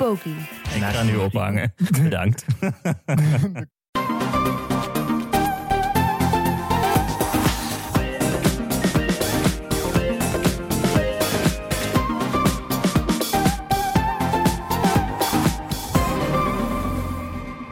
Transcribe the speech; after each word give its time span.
Poki. 0.00 0.30
Ik 0.74 0.82
ga 0.82 1.02
nu 1.02 1.16
ophangen. 1.16 1.72
Bedankt. 2.02 2.44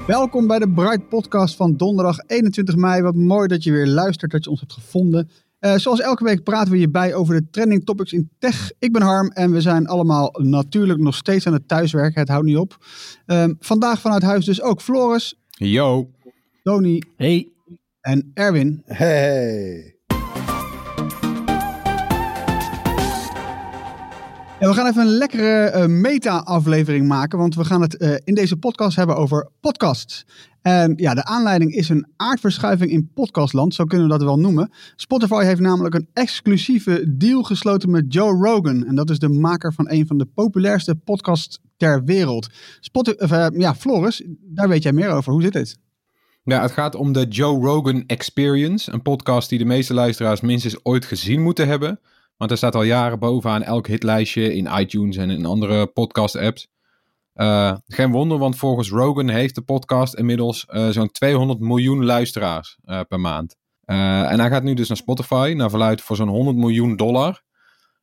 Welkom 0.07 0.47
bij 0.47 0.59
de 0.59 0.69
Bright 0.75 1.09
Podcast 1.09 1.57
van 1.57 1.77
donderdag 1.77 2.19
21 2.27 2.77
mei. 2.77 3.03
Wat 3.03 3.15
mooi 3.15 3.49
dat 3.49 3.65
je 3.65 3.73
weer 3.73 3.87
luistert, 3.87 4.31
dat 4.31 4.45
je 4.45 4.51
ons 4.51 4.61
hebt 4.61 4.73
gevonden. 4.73 5.31
Eh, 5.59 5.75
zoals 5.77 6.01
elke 6.01 6.25
week 6.25 6.43
praten 6.43 6.73
we 6.73 6.79
hierbij 6.79 7.15
over 7.15 7.35
de 7.35 7.51
trending 7.51 7.85
topics 7.85 8.13
in 8.13 8.31
tech. 8.39 8.71
Ik 8.79 8.93
ben 8.93 9.03
Harm 9.03 9.29
en 9.31 9.53
we 9.53 9.61
zijn 9.61 9.87
allemaal 9.87 10.35
natuurlijk 10.39 11.01
nog 11.01 11.15
steeds 11.15 11.47
aan 11.47 11.53
het 11.53 11.69
thuiswerken. 11.69 12.21
Het 12.21 12.29
houdt 12.29 12.47
niet 12.47 12.57
op. 12.57 12.77
Ehm, 13.27 13.55
vandaag 13.61 14.01
vanuit 14.01 14.23
huis 14.23 14.45
dus 14.45 14.63
ook 14.63 14.81
Floris, 14.81 15.35
Yo. 15.51 16.11
Tony 16.63 17.03
Hey. 17.17 17.49
en 18.01 18.31
Erwin. 18.35 18.83
Hey. 18.85 19.98
We 24.59 24.75
gaan 24.75 24.87
even 24.87 25.03
een 25.03 25.17
lekkere 25.17 25.65
eh, 25.65 25.87
meta-aflevering 25.87 27.09
maken, 27.09 27.39
want 27.39 27.55
we 27.55 27.65
gaan 27.65 27.81
het 27.81 27.97
eh, 27.97 28.15
in 28.25 28.35
deze 28.35 28.57
podcast 28.57 28.97
hebben 28.97 29.17
over 29.17 29.51
podcasts. 29.61 30.27
En 30.63 30.93
ja, 30.97 31.15
de 31.15 31.25
aanleiding 31.25 31.75
is 31.75 31.89
een 31.89 32.07
aardverschuiving 32.17 32.91
in 32.91 33.11
podcastland, 33.15 33.75
zo 33.75 33.85
kunnen 33.85 34.07
we 34.07 34.13
dat 34.13 34.23
wel 34.23 34.39
noemen. 34.39 34.73
Spotify 34.97 35.45
heeft 35.45 35.61
namelijk 35.61 35.95
een 35.95 36.09
exclusieve 36.13 37.17
deal 37.17 37.43
gesloten 37.43 37.91
met 37.91 38.13
Joe 38.13 38.33
Rogan. 38.33 38.85
En 38.85 38.95
dat 38.95 39.11
is 39.11 39.19
de 39.19 39.29
maker 39.29 39.73
van 39.73 39.91
een 39.91 40.07
van 40.07 40.19
de 40.19 40.27
populairste 40.27 40.95
podcasts 40.95 41.59
ter 41.77 42.05
wereld. 42.05 42.49
Eh, 42.93 43.47
ja, 43.53 43.75
Floris, 43.75 44.23
daar 44.41 44.69
weet 44.69 44.83
jij 44.83 44.93
meer 44.93 45.11
over. 45.11 45.33
Hoe 45.33 45.43
zit 45.43 45.55
het? 45.55 45.79
Ja, 46.43 46.63
het 46.63 46.73
gaat 46.73 46.95
om 46.95 47.13
de 47.13 47.27
Joe 47.29 47.65
Rogan 47.65 48.05
Experience. 48.07 48.93
Een 48.93 49.03
podcast 49.03 49.49
die 49.49 49.59
de 49.59 49.65
meeste 49.65 49.95
luisteraars 49.95 50.41
minstens 50.41 50.85
ooit 50.85 51.05
gezien 51.05 51.43
moeten 51.43 51.69
hebben. 51.69 52.01
Want 52.39 52.51
hij 52.51 52.59
staat 52.59 52.75
al 52.75 52.83
jaren 52.83 53.19
bovenaan 53.19 53.63
elk 53.63 53.87
hitlijstje 53.87 54.55
in 54.55 54.69
iTunes 54.79 55.17
en 55.17 55.31
in 55.31 55.47
andere 55.47 55.87
podcast-apps. 55.87 56.69
Eh, 57.39 57.77
geen 57.87 58.11
wonder, 58.11 58.39
want 58.39 58.57
volgens 58.57 58.91
Rogan 58.91 59.29
heeft 59.29 59.55
de 59.55 59.63
podcast 59.63 60.15
inmiddels 60.15 60.67
eh, 60.67 60.89
zo'n 60.89 61.11
200 61.11 61.61
miljoen 61.61 62.05
luisteraars 62.05 62.79
eh, 62.85 63.01
per 63.09 63.21
maand. 63.21 63.57
En 63.85 64.41
hij 64.41 64.49
gaat 64.49 64.63
nu 64.63 64.75
dus 64.75 64.89
naar 64.89 64.97
Spotify, 64.97 65.55
naar 65.57 65.71
verluid 65.71 66.01
voor 66.01 66.17
zo'n 66.17 66.29
100 66.29 66.57
miljoen 66.57 66.97
dollar. 66.97 67.43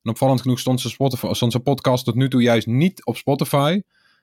En 0.03 0.11
opvallend 0.11 0.41
genoeg 0.41 0.59
stond 0.59 0.81
zijn, 0.81 1.63
podcast 1.63 2.05
tot 2.05 2.15
nu 2.15 2.29
toe 2.29 2.41
juist 2.41 2.67
niet 2.67 3.05
op 3.05 3.17
Spotify, 3.17 3.81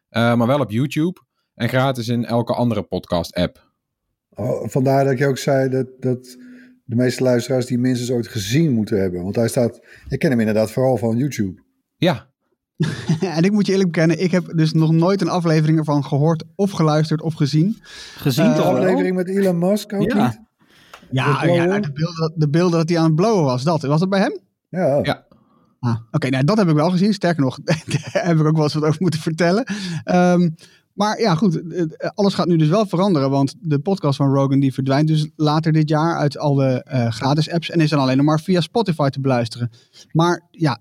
maar 0.08 0.46
wel 0.46 0.60
op 0.60 0.70
YouTube. 0.70 1.20
En 1.54 1.68
gratis 1.68 2.08
in 2.08 2.24
elke 2.24 2.54
andere 2.54 2.82
podcast-app. 2.82 3.70
Oh, 4.30 4.68
vandaar 4.68 5.04
dat 5.04 5.12
ik 5.12 5.26
ook 5.26 5.38
zei 5.38 5.68
dat, 5.68 5.86
dat 5.98 6.36
de 6.84 6.94
meeste 6.97 7.22
luisteraars 7.22 7.66
die 7.66 7.78
minstens 7.78 8.10
ooit 8.10 8.28
gezien 8.28 8.72
moeten 8.72 9.00
hebben. 9.00 9.22
Want 9.22 9.37
hij 9.37 9.48
staat, 9.48 9.81
ik 10.09 10.19
ken 10.19 10.31
hem 10.31 10.38
inderdaad 10.41 10.70
vooral 10.72 10.97
van 10.97 11.16
YouTube. 11.16 11.62
Ja, 11.97 12.31
en 13.37 13.43
ik 13.44 13.53
moet 13.53 13.66
je 13.66 13.72
eerlijk 13.72 13.91
bekennen, 13.93 14.22
ik 14.22 14.31
heb 14.31 14.53
dus 14.56 14.72
nog 14.72 14.93
nooit 14.93 15.20
een 15.20 15.28
aflevering 15.28 15.78
ervan 15.78 16.04
gehoord 16.04 16.44
of 16.54 16.70
geluisterd 16.70 17.22
of 17.22 17.34
gezien. 17.34 17.76
Gezien 18.16 18.44
Eh, 18.44 18.50
De 18.50 18.56
toch 18.56 18.66
wel? 18.72 18.76
aflevering 18.81 19.16
met 19.16 19.28
Elon 19.28 19.59
Musk 19.59 19.93
ook 19.93 20.12
Ja. 20.12 20.26
niet? 20.26 20.41
Ja, 21.10 21.41
De 21.41 21.50
ja 21.53 21.81
de, 21.81 21.93
beelden, 21.93 22.32
de 22.34 22.48
beelden 22.48 22.78
dat 22.78 22.88
hij 22.88 22.99
aan 22.99 23.04
het 23.04 23.14
blowen 23.14 23.44
was, 23.44 23.62
dat. 23.62 23.82
Was 23.82 24.00
dat 24.00 24.09
bij 24.09 24.20
hem? 24.20 24.41
Ja. 24.69 24.99
Ja. 25.03 25.26
Ah, 25.81 25.97
Oké, 26.10 26.28
nou, 26.28 26.44
dat 26.44 26.56
heb 26.56 26.69
ik 26.69 26.75
wel 26.75 26.91
gezien. 26.91 27.12
Sterker 27.14 27.43
nog, 27.43 27.59
daar 27.64 28.10
heb 28.12 28.38
ik 28.38 28.47
ook 28.47 28.54
wel 28.54 28.62
eens 28.62 28.75
wat 28.75 28.84
over 28.84 28.97
moeten 29.03 29.20
vertellen. 29.20 29.64
Ehm, 30.04 30.49
maar 30.94 31.20
ja, 31.20 31.34
goed. 31.34 31.72
eh, 31.72 32.10
Alles 32.14 32.34
gaat 32.34 32.47
nu 32.47 32.56
dus 32.56 32.69
wel 32.69 32.86
veranderen. 32.86 33.30
Want 33.30 33.54
de 33.60 33.78
podcast 33.78 34.16
van 34.16 34.34
Rogan 34.34 34.60
die 34.60 34.75
verdwijnt 34.75 35.08
dus 35.08 35.30
later 35.36 35.72
dit 35.72 35.88
jaar 35.88 36.16
uit 36.16 36.38
al 36.38 36.54
de 36.54 36.82
eh, 36.84 37.10
gratis 37.10 37.50
apps. 37.50 37.70
En 37.70 37.80
is 37.80 37.91
dan 37.91 37.98
alleen 38.00 38.16
nog 38.16 38.26
maar 38.26 38.41
via 38.41 38.60
Spotify 38.60 39.08
te 39.08 39.20
beluisteren. 39.20 39.70
Maar 40.12 40.42
ja, 40.50 40.78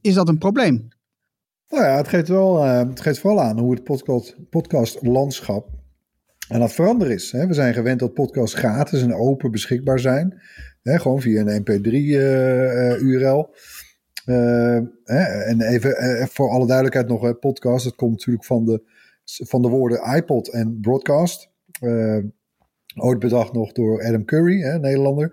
is 0.00 0.14
dat 0.14 0.28
een 0.28 0.38
probleem? 0.38 0.88
Nou 1.68 1.84
ja, 1.84 1.96
het 1.96 2.08
geeft, 2.08 2.28
wel, 2.28 2.64
eh, 2.64 2.78
het 2.78 3.00
geeft 3.00 3.18
vooral 3.18 3.40
aan 3.42 3.58
hoe 3.58 3.74
het 3.74 3.84
podcast, 3.84 4.36
podcastlandschap 4.50 5.68
aan 6.48 6.60
het 6.62 6.72
veranderen 6.72 7.14
is. 7.14 7.32
Hè. 7.32 7.46
We 7.46 7.54
zijn 7.54 7.74
gewend 7.74 8.00
dat 8.00 8.14
podcasts 8.14 8.54
gratis 8.54 9.02
en 9.02 9.14
open 9.14 9.50
beschikbaar 9.50 9.98
zijn. 9.98 10.40
Hè, 10.82 10.98
gewoon 10.98 11.20
via 11.20 11.40
een 11.40 11.60
mp3-URL. 11.62 13.54
Eh, 14.24 14.76
en 15.48 15.60
even 15.60 15.96
eh, 15.96 16.26
voor 16.26 16.50
alle 16.50 16.66
duidelijkheid 16.66 17.08
nog, 17.08 17.22
hè, 17.22 17.34
podcast, 17.34 17.84
dat 17.84 17.94
komt 17.94 18.10
natuurlijk 18.12 18.44
van 18.44 18.64
de, 18.64 18.82
van 19.26 19.62
de 19.62 19.68
woorden 19.68 20.14
iPod 20.16 20.48
en 20.48 20.78
broadcast. 20.80 21.50
Eh, 21.80 22.18
ooit 22.96 23.18
bedacht 23.18 23.52
nog 23.52 23.72
door 23.72 24.04
Adam 24.04 24.24
Curry, 24.24 24.60
hè, 24.60 24.78
Nederlander. 24.78 25.28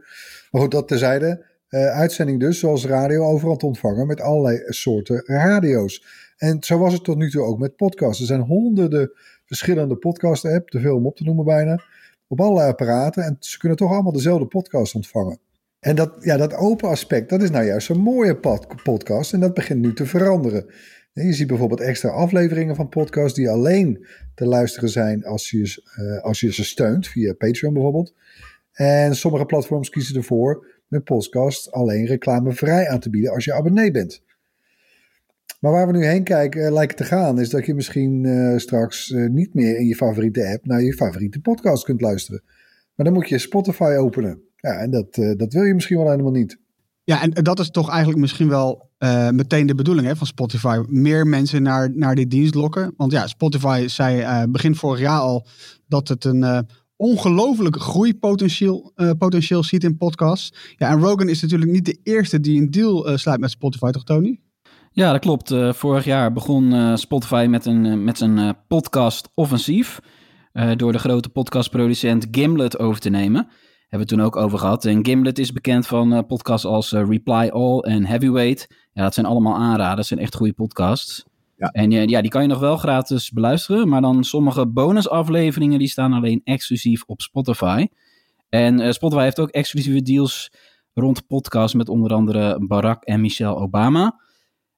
Maar 0.51 0.61
goed, 0.61 0.71
dat 0.71 0.87
terzijde. 0.87 1.51
Eh, 1.67 1.87
uitzending 1.87 2.39
dus, 2.39 2.59
zoals 2.59 2.85
radio, 2.85 3.23
overal 3.23 3.55
te 3.55 3.65
ontvangen 3.65 4.07
met 4.07 4.21
allerlei 4.21 4.61
soorten 4.65 5.23
radio's. 5.25 6.05
En 6.37 6.63
zo 6.63 6.77
was 6.77 6.93
het 6.93 7.03
tot 7.03 7.17
nu 7.17 7.29
toe 7.29 7.43
ook 7.43 7.59
met 7.59 7.75
podcasts. 7.75 8.19
Er 8.19 8.27
zijn 8.27 8.41
honderden 8.41 9.11
verschillende 9.45 9.95
podcast-apps, 9.95 10.71
te 10.71 10.79
veel 10.79 10.95
om 10.95 11.05
op 11.05 11.15
te 11.15 11.23
noemen 11.23 11.45
bijna, 11.45 11.83
op 12.27 12.41
allerlei 12.41 12.69
apparaten. 12.69 13.23
En 13.23 13.35
ze 13.39 13.59
kunnen 13.59 13.77
toch 13.77 13.91
allemaal 13.91 14.11
dezelfde 14.11 14.45
podcast 14.45 14.95
ontvangen. 14.95 15.39
En 15.79 15.95
dat, 15.95 16.13
ja, 16.19 16.37
dat 16.37 16.53
open 16.53 16.89
aspect, 16.89 17.29
dat 17.29 17.41
is 17.41 17.49
nou 17.49 17.65
juist 17.65 17.89
een 17.89 17.99
mooie 17.99 18.35
pod- 18.35 18.83
podcast. 18.83 19.33
En 19.33 19.39
dat 19.39 19.53
begint 19.53 19.81
nu 19.81 19.93
te 19.93 20.05
veranderen. 20.05 20.65
Je 21.13 21.33
ziet 21.33 21.47
bijvoorbeeld 21.47 21.79
extra 21.79 22.09
afleveringen 22.09 22.75
van 22.75 22.89
podcasts 22.89 23.37
die 23.37 23.49
alleen 23.49 24.05
te 24.35 24.45
luisteren 24.45 24.89
zijn 24.89 25.25
als 25.25 25.49
je, 25.49 25.83
eh, 25.95 26.23
als 26.23 26.39
je 26.39 26.53
ze 26.53 26.63
steunt, 26.63 27.07
via 27.07 27.33
Patreon 27.33 27.73
bijvoorbeeld. 27.73 28.13
En 28.71 29.15
sommige 29.15 29.45
platforms 29.45 29.89
kiezen 29.89 30.15
ervoor 30.15 30.67
met 30.87 31.03
podcast 31.03 31.71
alleen 31.71 32.05
reclamevrij 32.05 32.89
aan 32.89 32.99
te 32.99 33.09
bieden 33.09 33.31
als 33.31 33.45
je 33.45 33.53
abonnee 33.53 33.91
bent. 33.91 34.23
Maar 35.59 35.71
waar 35.71 35.87
we 35.87 35.93
nu 35.93 36.05
heen 36.05 36.23
kijken, 36.23 36.65
eh, 36.65 36.71
lijkt 36.71 36.97
te 36.97 37.03
gaan, 37.03 37.39
is 37.39 37.49
dat 37.49 37.65
je 37.65 37.73
misschien 37.73 38.25
eh, 38.25 38.57
straks 38.57 39.09
niet 39.09 39.53
meer 39.53 39.77
in 39.77 39.87
je 39.87 39.95
favoriete 39.95 40.47
app 40.47 40.65
naar 40.65 40.81
je 40.81 40.93
favoriete 40.93 41.41
podcast 41.41 41.83
kunt 41.83 42.01
luisteren. 42.01 42.43
Maar 42.95 43.05
dan 43.05 43.15
moet 43.15 43.29
je 43.29 43.37
Spotify 43.37 43.95
openen. 43.99 44.41
Ja, 44.55 44.77
en 44.77 44.91
dat, 44.91 45.15
dat 45.37 45.53
wil 45.53 45.63
je 45.63 45.73
misschien 45.73 45.97
wel 45.97 46.09
helemaal 46.09 46.31
niet. 46.31 46.61
Ja, 47.05 47.21
en 47.21 47.43
dat 47.43 47.59
is 47.59 47.69
toch 47.69 47.89
eigenlijk 47.89 48.19
misschien 48.19 48.47
wel 48.49 48.89
eh, 48.97 49.29
meteen 49.29 49.67
de 49.67 49.75
bedoeling 49.75 50.07
hè, 50.07 50.15
van 50.15 50.27
Spotify. 50.27 50.81
Meer 50.87 51.27
mensen 51.27 51.63
naar, 51.63 51.91
naar 51.95 52.15
die 52.15 52.27
dienst 52.27 52.55
lokken. 52.55 52.93
Want 52.97 53.11
ja, 53.11 53.27
Spotify 53.27 53.87
zei 53.87 54.19
eh, 54.21 54.43
begin 54.49 54.75
vorig 54.75 54.99
jaar 54.99 55.19
al 55.19 55.47
dat 55.87 56.07
het 56.07 56.25
een 56.25 56.43
eh, 56.43 56.59
ongelooflijk 56.95 57.81
groeipotentieel 57.81 58.93
potentieel 59.17 59.63
ziet 59.63 59.83
in 59.83 59.97
podcasts. 59.97 60.53
Ja, 60.77 60.89
en 60.89 60.99
Rogan 60.99 61.29
is 61.29 61.41
natuurlijk 61.41 61.71
niet 61.71 61.85
de 61.85 61.99
eerste 62.03 62.39
die 62.39 62.61
een 62.61 62.71
deal 62.71 63.17
sluit 63.17 63.39
met 63.39 63.51
Spotify, 63.51 63.91
toch 63.91 64.03
Tony? 64.03 64.39
Ja, 64.91 65.11
dat 65.11 65.21
klopt. 65.21 65.53
Vorig 65.69 66.05
jaar 66.05 66.33
begon 66.33 66.97
Spotify 66.97 67.45
met, 67.49 67.65
een, 67.65 68.03
met 68.03 68.17
zijn 68.17 68.55
podcast-offensief. 68.67 69.99
eh, 70.53 70.71
door 70.75 70.91
de 70.91 70.99
grote 70.99 71.29
podcastproducent 71.29 72.27
Gimlet 72.31 72.79
over 72.79 73.01
te 73.01 73.09
nemen. 73.09 73.47
Hebben 73.93 74.11
we 74.11 74.15
toen 74.15 74.25
ook 74.25 74.35
over 74.35 74.59
gehad. 74.59 74.85
En 74.85 75.05
Gimlet 75.05 75.39
is 75.39 75.51
bekend 75.51 75.87
van 75.87 76.13
eh, 76.13 76.19
podcasts 76.27 76.65
als 76.65 76.93
eh, 76.93 77.07
Reply 77.09 77.49
All 77.49 77.79
en 77.79 78.05
Heavyweight. 78.05 78.67
Ja, 78.93 79.03
dat 79.03 79.13
zijn 79.13 79.25
allemaal 79.25 79.55
aanraders. 79.55 79.95
Dat 79.95 80.05
zijn 80.05 80.19
echt 80.19 80.35
goede 80.35 80.53
podcasts. 80.53 81.25
Ja. 81.57 81.67
En 81.67 81.91
eh, 81.91 82.05
ja, 82.05 82.21
die 82.21 82.29
kan 82.29 82.41
je 82.41 82.47
nog 82.47 82.59
wel 82.59 82.77
gratis 82.77 83.31
beluisteren. 83.31 83.87
Maar 83.87 84.01
dan 84.01 84.23
sommige 84.23 84.67
bonusafleveringen 84.67 85.79
die 85.79 85.87
staan 85.87 86.13
alleen 86.13 86.41
exclusief 86.43 87.03
op 87.05 87.21
Spotify. 87.21 87.87
En 88.49 88.93
Spotify 88.93 89.23
heeft 89.23 89.39
ook 89.39 89.49
exclusieve 89.49 90.01
deals 90.01 90.51
rond 90.93 91.27
podcasts 91.27 91.75
met 91.75 91.89
onder 91.89 92.13
andere 92.13 92.65
Barack 92.67 93.03
en 93.03 93.21
Michelle 93.21 93.55
Obama. 93.55 94.19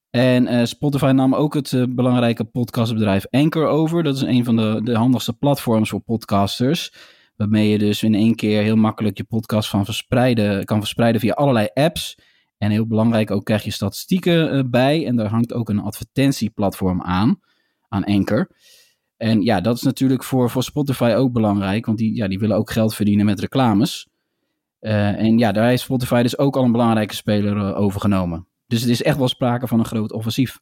En 0.09 0.53
uh, 0.53 0.65
Spotify 0.65 1.11
nam 1.15 1.35
ook 1.35 1.53
het 1.53 1.71
uh, 1.71 1.83
belangrijke 1.89 2.43
podcastbedrijf 2.43 3.25
Anchor 3.29 3.67
over. 3.67 4.03
Dat 4.03 4.15
is 4.15 4.21
een 4.21 4.45
van 4.45 4.55
de, 4.55 4.81
de 4.83 4.95
handigste 4.95 5.33
platforms 5.33 5.89
voor 5.89 6.01
podcasters. 6.01 6.91
Waarmee 7.35 7.69
je 7.69 7.77
dus 7.77 8.03
in 8.03 8.13
één 8.15 8.35
keer 8.35 8.61
heel 8.61 8.75
makkelijk 8.75 9.17
je 9.17 9.23
podcast 9.23 9.69
van 9.69 9.85
verspreiden, 9.85 10.65
kan 10.65 10.79
verspreiden 10.79 11.21
via 11.21 11.33
allerlei 11.33 11.67
apps. 11.73 12.17
En 12.57 12.71
heel 12.71 12.87
belangrijk 12.87 13.31
ook 13.31 13.45
krijg 13.45 13.63
je 13.63 13.71
statistieken 13.71 14.55
uh, 14.55 14.63
bij. 14.65 15.05
En 15.05 15.15
daar 15.15 15.29
hangt 15.29 15.53
ook 15.53 15.69
een 15.69 15.79
advertentieplatform 15.79 17.01
aan, 17.01 17.39
aan 17.87 18.03
Anchor. 18.03 18.49
En 19.17 19.41
ja, 19.41 19.61
dat 19.61 19.75
is 19.75 19.81
natuurlijk 19.81 20.23
voor, 20.23 20.49
voor 20.49 20.63
Spotify 20.63 21.13
ook 21.17 21.31
belangrijk. 21.31 21.85
Want 21.85 21.97
die, 21.97 22.15
ja, 22.15 22.27
die 22.27 22.39
willen 22.39 22.57
ook 22.57 22.71
geld 22.71 22.95
verdienen 22.95 23.25
met 23.25 23.39
reclames. 23.39 24.07
en 24.79 25.37
ja, 25.37 25.51
daar 25.51 25.67
heeft 25.67 25.81
Spotify 25.81 26.21
dus 26.21 26.37
ook 26.37 26.55
al 26.55 26.63
een 26.63 26.71
belangrijke 26.71 27.15
speler 27.15 27.75
overgenomen. 27.75 28.47
Dus 28.67 28.81
het 28.81 28.89
is 28.89 29.03
echt 29.03 29.17
wel 29.17 29.27
sprake 29.27 29.67
van 29.67 29.79
een 29.79 29.85
groot 29.85 30.11
offensief. 30.11 30.59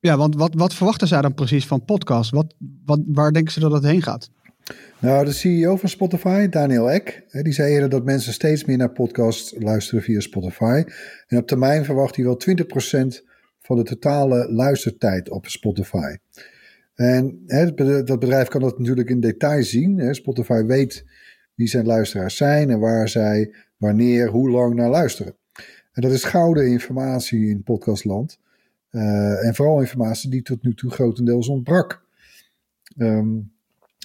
Ja, 0.00 0.16
want 0.16 0.34
wat, 0.34 0.54
wat 0.54 0.74
verwachten 0.74 1.08
zij 1.08 1.22
dan 1.22 1.34
precies 1.34 1.66
van 1.66 1.84
podcast? 1.84 2.30
Wat, 2.30 2.54
wat, 2.84 3.00
waar 3.06 3.32
denken 3.32 3.52
ze 3.52 3.60
dat 3.60 3.72
het 3.72 3.82
heen 3.82 4.02
gaat? 4.02 4.30
Nou, 5.00 5.24
de 5.24 5.32
CEO 5.32 5.76
van 5.76 5.88
Spotify, 5.88 6.48
Daniel 6.48 6.90
Ek, 6.90 7.24
die 7.30 7.52
zei 7.52 7.72
eerder 7.72 7.88
dat 7.88 8.04
mensen 8.04 8.32
steeds 8.32 8.64
meer 8.64 8.76
naar 8.76 8.92
podcasts 8.92 9.54
luisteren 9.58 10.02
via 10.02 10.20
Spotify. 10.20 10.84
En 11.26 11.38
op 11.38 11.46
termijn 11.46 11.84
verwacht 11.84 12.16
hij 12.16 12.24
wel 12.24 12.40
20% 12.48 13.24
van 13.60 13.76
de 13.76 13.82
totale 13.82 14.52
luistertijd 14.52 15.30
op 15.30 15.46
Spotify. 15.46 16.16
En 16.94 17.42
hè, 17.46 17.74
dat 18.04 18.18
bedrijf 18.18 18.48
kan 18.48 18.60
dat 18.60 18.78
natuurlijk 18.78 19.10
in 19.10 19.20
detail 19.20 19.62
zien. 19.62 19.98
Hè. 19.98 20.14
Spotify 20.14 20.62
weet 20.62 21.04
wie 21.54 21.68
zijn 21.68 21.86
luisteraars 21.86 22.36
zijn 22.36 22.70
en 22.70 22.78
waar 22.78 23.08
zij 23.08 23.54
wanneer, 23.76 24.28
hoe 24.28 24.50
lang 24.50 24.74
naar 24.74 24.90
luisteren. 24.90 25.36
En 25.92 26.02
dat 26.02 26.12
is 26.12 26.24
gouden 26.24 26.66
informatie 26.66 27.48
in 27.48 27.62
podcastland. 27.62 28.38
Uh, 28.90 29.46
en 29.46 29.54
vooral 29.54 29.80
informatie 29.80 30.30
die 30.30 30.42
tot 30.42 30.62
nu 30.62 30.74
toe 30.74 30.90
grotendeels 30.90 31.48
ontbrak. 31.48 32.04
Um, 32.96 33.52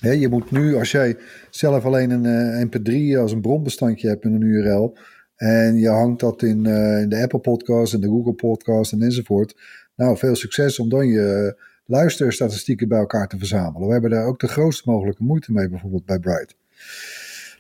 je 0.01 0.29
moet 0.29 0.51
nu, 0.51 0.75
als 0.75 0.91
jij 0.91 1.17
zelf 1.49 1.85
alleen 1.85 2.09
een 2.09 2.25
uh, 2.25 2.65
mp3 2.65 3.19
als 3.19 3.31
een 3.31 3.41
bronbestandje 3.41 4.07
hebt 4.07 4.23
in 4.23 4.33
een 4.33 4.41
URL. 4.41 4.97
En 5.35 5.75
je 5.75 5.89
hangt 5.89 6.19
dat 6.19 6.41
in, 6.41 6.65
uh, 6.65 7.01
in 7.01 7.09
de 7.09 7.21
Apple 7.21 7.39
podcast 7.39 7.93
en 7.93 7.99
de 7.99 8.07
Google 8.07 8.33
podcast 8.33 8.91
en 8.91 9.01
enzovoort. 9.01 9.55
Nou, 9.95 10.17
veel 10.17 10.35
succes 10.35 10.79
om 10.79 10.89
dan 10.89 11.07
je 11.07 11.57
luisterstatistieken 11.85 12.87
bij 12.87 12.99
elkaar 12.99 13.27
te 13.27 13.37
verzamelen. 13.37 13.87
We 13.87 13.93
hebben 13.93 14.11
daar 14.11 14.25
ook 14.25 14.39
de 14.39 14.47
grootste 14.47 14.89
mogelijke 14.89 15.23
moeite 15.23 15.51
mee, 15.51 15.69
bijvoorbeeld 15.69 16.05
bij 16.05 16.19
Bright. 16.19 16.55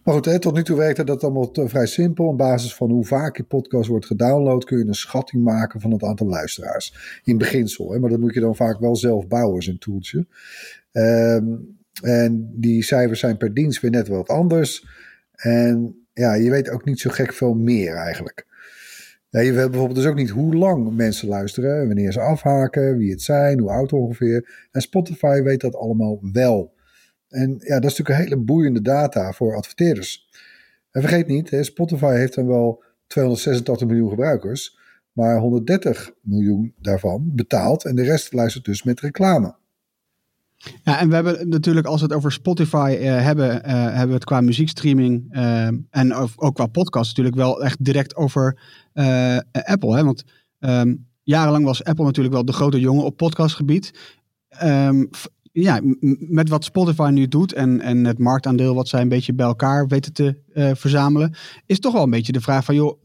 Maar 0.03 0.13
goed, 0.13 0.41
tot 0.41 0.55
nu 0.55 0.63
toe 0.63 0.77
werkte 0.77 1.03
dat 1.03 1.23
allemaal 1.23 1.49
vrij 1.53 1.85
simpel. 1.85 2.27
Op 2.27 2.37
basis 2.37 2.75
van 2.75 2.91
hoe 2.91 3.05
vaak 3.05 3.37
je 3.37 3.43
podcast 3.43 3.89
wordt 3.89 4.05
gedownload, 4.05 4.63
kun 4.63 4.77
je 4.77 4.85
een 4.85 4.93
schatting 4.93 5.43
maken 5.43 5.81
van 5.81 5.91
het 5.91 6.03
aantal 6.03 6.27
luisteraars. 6.27 7.21
In 7.23 7.37
beginsel, 7.37 7.91
hè, 7.91 7.99
maar 7.99 8.09
dat 8.09 8.19
moet 8.19 8.33
je 8.33 8.39
dan 8.39 8.55
vaak 8.55 8.79
wel 8.79 8.95
zelf 8.95 9.27
bouwen, 9.27 9.55
als 9.55 9.67
een 9.67 9.77
toeltje. 9.77 10.25
Um, 10.91 11.77
en 12.03 12.51
die 12.55 12.83
cijfers 12.83 13.19
zijn 13.19 13.37
per 13.37 13.53
dienst 13.53 13.81
weer 13.81 13.91
net 13.91 14.07
wat 14.07 14.29
anders. 14.29 14.87
En 15.31 16.05
ja, 16.13 16.33
je 16.33 16.49
weet 16.49 16.69
ook 16.69 16.85
niet 16.85 16.99
zo 16.99 17.09
gek 17.09 17.33
veel 17.33 17.53
meer 17.53 17.93
eigenlijk. 17.93 18.45
Je 19.43 19.53
weet 19.53 19.69
bijvoorbeeld 19.69 19.95
dus 19.95 20.05
ook 20.05 20.15
niet 20.15 20.29
hoe 20.29 20.55
lang 20.55 20.95
mensen 20.95 21.27
luisteren, 21.27 21.87
wanneer 21.87 22.11
ze 22.11 22.19
afhaken, 22.19 22.97
wie 22.97 23.11
het 23.11 23.21
zijn, 23.21 23.59
hoe 23.59 23.69
oud 23.69 23.93
ongeveer. 23.93 24.67
En 24.71 24.81
Spotify 24.81 25.41
weet 25.41 25.61
dat 25.61 25.75
allemaal 25.75 26.19
wel. 26.31 26.73
En 27.29 27.49
ja, 27.59 27.79
dat 27.79 27.91
is 27.91 27.97
natuurlijk 27.97 28.09
een 28.09 28.23
hele 28.23 28.43
boeiende 28.43 28.81
data 28.81 29.31
voor 29.31 29.55
adverteerders. 29.55 30.29
En 30.91 31.01
vergeet 31.01 31.27
niet, 31.27 31.57
Spotify 31.61 32.15
heeft 32.15 32.35
dan 32.35 32.47
wel 32.47 32.83
286 33.07 33.87
miljoen 33.87 34.09
gebruikers, 34.09 34.77
maar 35.11 35.37
130 35.37 36.11
miljoen 36.21 36.73
daarvan 36.81 37.31
betaalt 37.33 37.85
en 37.85 37.95
de 37.95 38.03
rest 38.03 38.33
luistert 38.33 38.65
dus 38.65 38.83
met 38.83 38.99
reclame. 38.99 39.55
Ja, 40.83 40.99
en 40.99 41.09
we 41.09 41.15
hebben 41.15 41.49
natuurlijk, 41.49 41.87
als 41.87 42.01
we 42.01 42.07
het 42.07 42.15
over 42.15 42.31
Spotify 42.31 42.97
uh, 42.99 43.21
hebben, 43.21 43.55
uh, 43.55 43.61
hebben 43.71 44.07
we 44.07 44.13
het 44.13 44.23
qua 44.23 44.41
muziekstreaming 44.41 45.35
uh, 45.35 45.67
en 45.89 46.13
ook 46.35 46.55
qua 46.55 46.65
podcast 46.65 47.07
natuurlijk 47.09 47.35
wel 47.35 47.63
echt 47.63 47.85
direct 47.85 48.15
over 48.15 48.59
Apple. 49.51 49.95
Hè? 49.95 50.03
Want 50.03 50.23
um, 50.59 51.07
jarenlang 51.23 51.65
was 51.65 51.83
Apple 51.83 52.05
natuurlijk 52.05 52.33
wel 52.33 52.45
de 52.45 52.53
grote 52.53 52.79
jongen 52.79 53.03
op 53.03 53.17
podcastgebied. 53.17 53.93
Um, 54.63 55.09
ja, 55.51 55.79
met 56.19 56.49
wat 56.49 56.63
Spotify 56.63 57.09
nu 57.13 57.27
doet 57.27 57.53
en, 57.53 57.81
en 57.81 58.05
het 58.05 58.19
marktaandeel 58.19 58.75
wat 58.75 58.87
zij 58.87 59.01
een 59.01 59.09
beetje 59.09 59.33
bij 59.33 59.45
elkaar 59.45 59.87
weten 59.87 60.13
te 60.13 60.37
verzamelen, 60.53 61.35
is 61.65 61.79
toch 61.79 61.93
wel 61.93 62.03
een 62.03 62.09
beetje 62.09 62.31
de 62.31 62.41
vraag 62.41 62.65
van, 62.65 62.75
joh, 62.75 62.99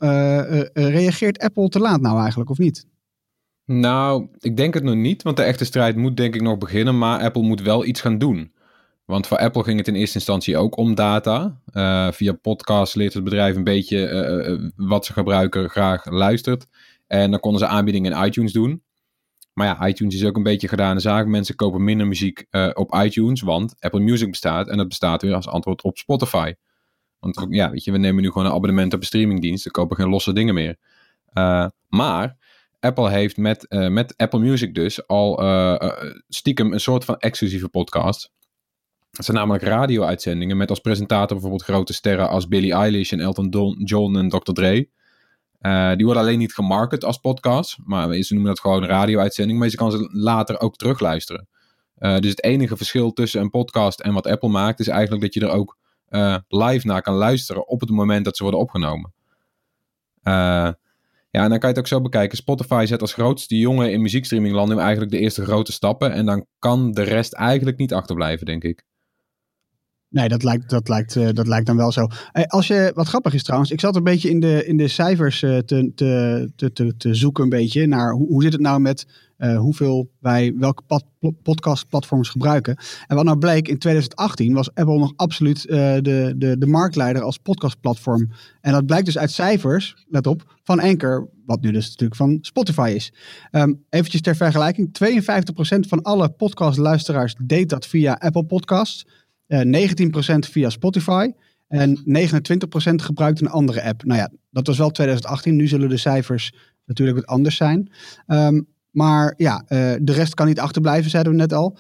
reageert 0.72 1.38
Apple 1.38 1.68
te 1.68 1.78
laat 1.78 2.00
nou 2.00 2.18
eigenlijk 2.20 2.50
of 2.50 2.58
niet? 2.58 2.86
Nou, 3.72 4.28
ik 4.38 4.56
denk 4.56 4.74
het 4.74 4.82
nog 4.82 4.94
niet, 4.94 5.22
want 5.22 5.36
de 5.36 5.42
echte 5.42 5.64
strijd 5.64 5.96
moet 5.96 6.16
denk 6.16 6.34
ik 6.34 6.42
nog 6.42 6.58
beginnen, 6.58 6.98
maar 6.98 7.20
Apple 7.20 7.42
moet 7.42 7.62
wel 7.62 7.84
iets 7.84 8.00
gaan 8.00 8.18
doen. 8.18 8.52
Want 9.04 9.26
voor 9.26 9.38
Apple 9.38 9.62
ging 9.62 9.78
het 9.78 9.88
in 9.88 9.94
eerste 9.94 10.14
instantie 10.14 10.56
ook 10.56 10.76
om 10.76 10.94
data. 10.94 11.60
via 12.12 12.32
podcast 12.32 12.94
leert 12.94 13.14
het 13.14 13.24
bedrijf 13.24 13.56
een 13.56 13.64
beetje 13.64 14.72
wat 14.76 15.04
zijn 15.04 15.18
gebruiker 15.18 15.68
graag 15.68 16.10
luistert. 16.10 16.66
En 17.06 17.30
dan 17.30 17.40
konden 17.40 17.60
ze 17.60 17.66
aanbiedingen 17.66 18.12
in 18.12 18.24
iTunes 18.24 18.52
doen. 18.52 18.82
Maar 19.52 19.66
ja, 19.66 19.86
iTunes 19.86 20.14
is 20.14 20.24
ook 20.24 20.36
een 20.36 20.42
beetje 20.42 20.68
gedane 20.68 21.00
zaak. 21.00 21.26
Mensen 21.26 21.56
kopen 21.56 21.84
minder 21.84 22.06
muziek 22.06 22.46
op 22.72 22.94
iTunes, 22.94 23.40
want 23.40 23.74
Apple 23.78 24.00
Music 24.00 24.30
bestaat. 24.30 24.68
En 24.68 24.76
dat 24.76 24.88
bestaat 24.88 25.22
weer 25.22 25.34
als 25.34 25.48
antwoord 25.48 25.82
op 25.82 25.98
Spotify. 25.98 26.54
Want 27.18 27.46
ja, 27.48 27.70
weet 27.70 27.84
je, 27.84 27.92
we 27.92 27.98
nemen 27.98 28.22
nu 28.22 28.28
gewoon 28.28 28.46
een 28.46 28.52
abonnement 28.52 28.94
op 28.94 29.00
een 29.00 29.06
streamingdienst. 29.06 29.64
We 29.64 29.70
kopen 29.70 29.96
geen 29.96 30.08
losse 30.08 30.32
dingen 30.32 30.54
meer. 30.54 30.76
Maar 31.88 32.38
Apple 32.80 33.10
heeft 33.10 33.36
met, 33.36 33.66
uh, 33.68 33.88
met 33.88 34.14
Apple 34.16 34.38
Music 34.38 34.74
dus 34.74 35.06
al 35.06 35.42
stiekem 36.28 36.72
een 36.72 36.80
soort 36.80 37.04
van 37.04 37.16
exclusieve 37.16 37.68
podcast. 37.68 38.32
Dat 39.10 39.24
zijn 39.24 39.36
namelijk 39.36 39.64
radio-uitzendingen 39.64 40.56
met 40.56 40.70
als 40.70 40.80
presentator 40.80 41.28
bijvoorbeeld 41.28 41.62
grote 41.62 41.92
sterren 41.92 42.28
als 42.28 42.48
Billie 42.48 42.72
Eilish 42.72 43.12
en 43.12 43.20
Elton 43.20 43.82
John 43.84 44.16
en 44.16 44.28
Dr. 44.28 44.52
Dre. 44.52 44.88
Die 45.96 46.04
worden 46.04 46.22
alleen 46.22 46.38
niet 46.38 46.54
gemarket 46.54 47.04
als 47.04 47.18
podcast, 47.18 47.76
maar 47.84 48.14
ze 48.14 48.32
noemen 48.32 48.50
dat 48.50 48.60
gewoon 48.60 48.84
radio-uitzending, 48.84 49.58
maar 49.58 49.68
je 49.68 49.76
kan 49.76 49.90
ze 49.90 50.08
later 50.12 50.60
ook 50.60 50.76
terugluisteren. 50.76 51.48
Dus 51.94 52.30
het 52.30 52.44
enige 52.44 52.76
verschil 52.76 53.12
tussen 53.12 53.40
een 53.40 53.50
podcast 53.50 54.00
en 54.00 54.12
wat 54.12 54.26
Apple 54.26 54.48
maakt, 54.48 54.80
is 54.80 54.88
eigenlijk 54.88 55.22
dat 55.22 55.34
je 55.34 55.40
er 55.40 55.52
ook 55.52 55.76
live 56.48 56.86
naar 56.86 57.02
kan 57.02 57.14
luisteren 57.14 57.68
op 57.68 57.80
het 57.80 57.90
moment 57.90 58.24
dat 58.24 58.36
ze 58.36 58.42
worden 58.42 58.60
opgenomen. 58.60 59.12
Ja, 61.30 61.42
en 61.42 61.50
dan 61.50 61.58
kan 61.58 61.68
je 61.68 61.74
het 61.74 61.78
ook 61.78 61.86
zo 61.86 62.00
bekijken. 62.00 62.36
Spotify 62.36 62.84
zet 62.86 63.00
als 63.00 63.12
grootste 63.12 63.58
jongen 63.58 63.92
in 63.92 64.02
muziekstreamingland 64.02 64.68
nu 64.68 64.78
eigenlijk 64.78 65.10
de 65.10 65.18
eerste 65.18 65.44
grote 65.44 65.72
stappen. 65.72 66.12
En 66.12 66.26
dan 66.26 66.46
kan 66.58 66.92
de 66.92 67.02
rest 67.02 67.32
eigenlijk 67.32 67.78
niet 67.78 67.92
achterblijven, 67.92 68.46
denk 68.46 68.64
ik. 68.64 68.84
Nee, 70.10 70.28
dat 70.28 70.42
lijkt, 70.42 70.70
dat, 70.70 70.88
lijkt, 70.88 71.14
uh, 71.14 71.28
dat 71.32 71.46
lijkt 71.46 71.66
dan 71.66 71.76
wel 71.76 71.92
zo. 71.92 72.06
Uh, 72.32 72.44
als 72.44 72.66
je, 72.66 72.90
wat 72.94 73.08
grappig 73.08 73.34
is 73.34 73.42
trouwens, 73.42 73.70
ik 73.70 73.80
zat 73.80 73.96
een 73.96 74.04
beetje 74.04 74.30
in 74.30 74.40
de, 74.40 74.66
in 74.66 74.76
de 74.76 74.88
cijfers 74.88 75.42
uh, 75.42 75.58
te, 75.58 75.92
te, 75.94 76.70
te, 76.72 76.96
te, 76.96 77.14
zoeken, 77.14 77.44
een 77.44 77.50
beetje 77.50 77.86
naar 77.86 78.12
hoe, 78.12 78.26
hoe 78.26 78.42
zit 78.42 78.52
het 78.52 78.60
nou 78.60 78.80
met 78.80 79.06
hoeveel 79.56 80.10
wij 80.18 80.54
welke 80.56 80.82
pod, 80.86 81.04
podcastplatforms 81.42 82.28
gebruiken. 82.28 82.76
En 83.06 83.16
wat 83.16 83.24
nou 83.24 83.38
bleek, 83.38 83.68
in 83.68 83.78
2018 83.78 84.54
was 84.54 84.74
Apple 84.74 84.98
nog 84.98 85.12
absoluut 85.16 85.62
de, 85.62 86.34
de, 86.36 86.58
de 86.58 86.66
marktleider 86.66 87.22
als 87.22 87.38
podcastplatform. 87.38 88.30
En 88.60 88.72
dat 88.72 88.86
blijkt 88.86 89.06
dus 89.06 89.18
uit 89.18 89.30
cijfers, 89.30 90.06
let 90.08 90.26
op, 90.26 90.58
van 90.62 90.80
Anchor, 90.80 91.28
wat 91.46 91.60
nu 91.60 91.70
dus 91.70 91.88
natuurlijk 91.88 92.16
van 92.16 92.38
Spotify 92.40 92.92
is. 92.94 93.12
Um, 93.52 93.84
eventjes 93.88 94.20
ter 94.20 94.36
vergelijking, 94.36 94.98
52% 95.04 95.88
van 95.88 96.02
alle 96.02 96.28
podcastluisteraars 96.28 97.34
deed 97.42 97.68
dat 97.68 97.86
via 97.86 98.12
Apple 98.12 98.44
Podcasts. 98.44 99.06
Uh, 99.50 99.88
19% 100.36 100.38
via 100.38 100.70
Spotify. 100.70 101.30
En 101.68 101.98
29% 101.98 102.02
gebruikt 102.94 103.40
een 103.40 103.48
andere 103.48 103.82
app. 103.82 104.04
Nou 104.04 104.18
ja, 104.20 104.30
dat 104.50 104.66
was 104.66 104.78
wel 104.78 104.90
2018. 104.90 105.56
Nu 105.56 105.66
zullen 105.66 105.88
de 105.88 105.96
cijfers 105.96 106.54
natuurlijk 106.84 107.18
wat 107.18 107.26
anders 107.26 107.56
zijn. 107.56 107.90
Um, 108.26 108.66
maar 108.90 109.34
ja, 109.36 109.62
uh, 109.68 109.92
de 110.02 110.12
rest 110.12 110.34
kan 110.34 110.46
niet 110.46 110.60
achterblijven, 110.60 111.10
zeiden 111.10 111.32
we 111.32 111.38
net 111.38 111.52
al. 111.52 111.78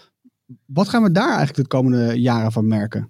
Wat 0.66 0.88
gaan 0.88 1.02
we 1.02 1.12
daar 1.12 1.36
eigenlijk 1.36 1.56
de 1.56 1.76
komende 1.76 2.20
jaren 2.20 2.52
van 2.52 2.66
merken? 2.66 3.08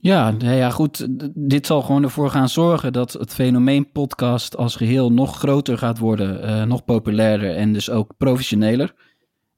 Ja, 0.00 0.30
nou 0.30 0.54
ja, 0.54 0.70
goed. 0.70 1.06
Dit 1.34 1.66
zal 1.66 1.82
gewoon 1.82 2.02
ervoor 2.02 2.30
gaan 2.30 2.48
zorgen 2.48 2.92
dat 2.92 3.12
het 3.12 3.34
fenomeen 3.34 3.92
podcast 3.92 4.56
als 4.56 4.76
geheel 4.76 5.12
nog 5.12 5.38
groter 5.38 5.78
gaat 5.78 5.98
worden, 5.98 6.44
uh, 6.44 6.64
nog 6.64 6.84
populairder 6.84 7.56
en 7.56 7.72
dus 7.72 7.90
ook 7.90 8.16
professioneler. 8.16 8.94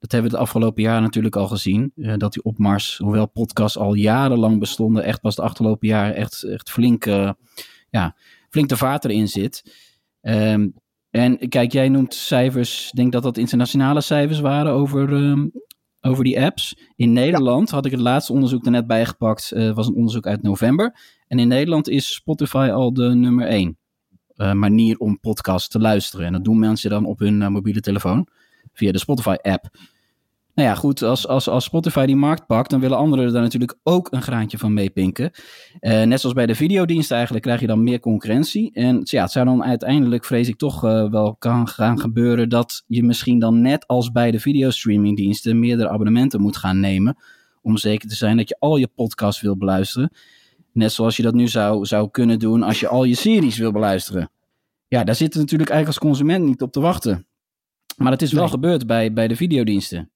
Dat 0.05 0.13
hebben 0.13 0.31
we 0.31 0.37
het 0.37 0.47
afgelopen 0.47 0.83
jaar 0.83 1.01
natuurlijk 1.01 1.37
al 1.37 1.47
gezien. 1.47 1.93
Uh, 1.97 2.15
dat 2.17 2.33
die 2.33 2.43
opmars, 2.43 2.99
hoewel 2.99 3.29
podcasts 3.29 3.79
al 3.79 3.95
jarenlang 3.95 4.59
bestonden, 4.59 5.05
echt 5.05 5.21
pas 5.21 5.35
de 5.35 5.43
afgelopen 5.43 5.89
jaren 5.89 6.15
echt, 6.15 6.43
echt 6.43 6.71
flink, 6.71 7.07
uh, 7.07 7.31
ja, 7.91 8.17
flink 8.51 8.69
de 8.69 8.77
vaart 8.77 9.05
erin 9.05 9.29
zit. 9.29 9.75
Um, 10.21 10.75
en 11.11 11.49
kijk, 11.49 11.73
jij 11.73 11.89
noemt 11.89 12.15
cijfers, 12.15 12.87
ik 12.87 12.93
denk 12.95 13.13
dat 13.13 13.23
dat 13.23 13.37
internationale 13.37 14.01
cijfers 14.01 14.41
waren 14.41 14.73
over, 14.73 15.13
um, 15.13 15.53
over 16.01 16.25
die 16.25 16.41
apps. 16.41 16.77
In 16.97 17.13
Nederland 17.13 17.71
had 17.71 17.85
ik 17.85 17.91
het 17.91 18.01
laatste 18.01 18.33
onderzoek 18.33 18.65
er 18.65 18.71
net 18.71 18.87
bijgepakt, 18.87 19.53
uh, 19.55 19.75
was 19.75 19.87
een 19.87 19.95
onderzoek 19.95 20.27
uit 20.27 20.43
november. 20.43 20.97
En 21.27 21.39
in 21.39 21.49
Nederland 21.49 21.89
is 21.89 22.15
Spotify 22.15 22.71
al 22.73 22.93
de 22.93 23.15
nummer 23.15 23.47
één 23.47 23.79
uh, 24.37 24.53
manier 24.53 24.99
om 24.99 25.21
podcasts 25.21 25.69
te 25.69 25.79
luisteren. 25.79 26.27
En 26.27 26.33
dat 26.33 26.45
doen 26.45 26.59
mensen 26.59 26.91
dan 26.91 27.05
op 27.05 27.19
hun 27.19 27.41
uh, 27.41 27.49
mobiele 27.49 27.81
telefoon 27.81 28.29
via 28.73 28.93
de 28.93 28.99
Spotify-app. 28.99 29.93
Nou 30.55 30.69
ja, 30.69 30.75
goed, 30.75 31.03
als, 31.03 31.29
als, 31.29 31.49
als 31.49 31.65
Spotify 31.65 32.07
die 32.07 32.17
markt 32.17 32.47
pakt, 32.47 32.71
dan 32.71 32.81
willen 32.81 32.97
anderen 32.97 33.33
daar 33.33 33.43
natuurlijk 33.43 33.79
ook 33.83 34.13
een 34.13 34.23
graantje 34.23 34.59
van 34.59 34.75
meepinken. 34.75 35.31
Uh, 35.81 36.03
net 36.03 36.21
zoals 36.21 36.35
bij 36.35 36.47
de 36.47 36.55
videodiensten 36.55 37.15
eigenlijk, 37.15 37.45
krijg 37.45 37.61
je 37.61 37.67
dan 37.67 37.83
meer 37.83 38.01
concurrentie. 38.01 38.73
En 38.73 39.01
ja, 39.03 39.23
het 39.23 39.31
zou 39.31 39.45
dan 39.45 39.65
uiteindelijk, 39.65 40.25
vrees 40.25 40.49
ik, 40.49 40.57
toch 40.57 40.85
uh, 40.85 41.11
wel 41.11 41.37
kan 41.37 41.69
gaan 41.69 42.01
gebeuren 42.01 42.49
dat 42.49 42.85
je 42.87 43.03
misschien 43.03 43.39
dan 43.39 43.61
net 43.61 43.87
als 43.87 44.13
bij 44.13 44.31
de 44.31 44.41
videostreamingdiensten 44.41 45.59
meerdere 45.59 45.89
abonnementen 45.89 46.41
moet 46.41 46.57
gaan 46.57 46.81
nemen. 46.81 47.17
Om 47.63 47.77
zeker 47.77 48.09
te 48.09 48.15
zijn 48.15 48.37
dat 48.37 48.49
je 48.49 48.57
al 48.59 48.77
je 48.77 48.89
podcasts 48.95 49.43
wil 49.43 49.57
beluisteren. 49.57 50.11
Net 50.73 50.93
zoals 50.93 51.17
je 51.17 51.23
dat 51.23 51.35
nu 51.35 51.49
zou, 51.49 51.85
zou 51.85 52.11
kunnen 52.11 52.39
doen 52.39 52.63
als 52.63 52.81
je 52.81 52.89
al 52.89 53.05
je 53.05 53.15
series 53.15 53.59
wil 53.59 53.73
beluisteren. 53.73 54.31
Ja, 54.89 55.05
daar 55.05 55.15
zit 55.15 55.35
natuurlijk 55.35 55.71
eigenlijk 55.71 56.01
als 56.01 56.11
consument 56.11 56.45
niet 56.45 56.63
op 56.63 56.73
te 56.73 56.81
wachten. 56.81 57.27
Maar 57.97 58.13
het 58.13 58.23
is 58.23 58.33
wel 58.33 58.49
gebeurd 58.49 58.87
bij, 58.87 59.13
bij 59.13 59.29
de 59.29 59.37
videodiensten. 59.37 60.09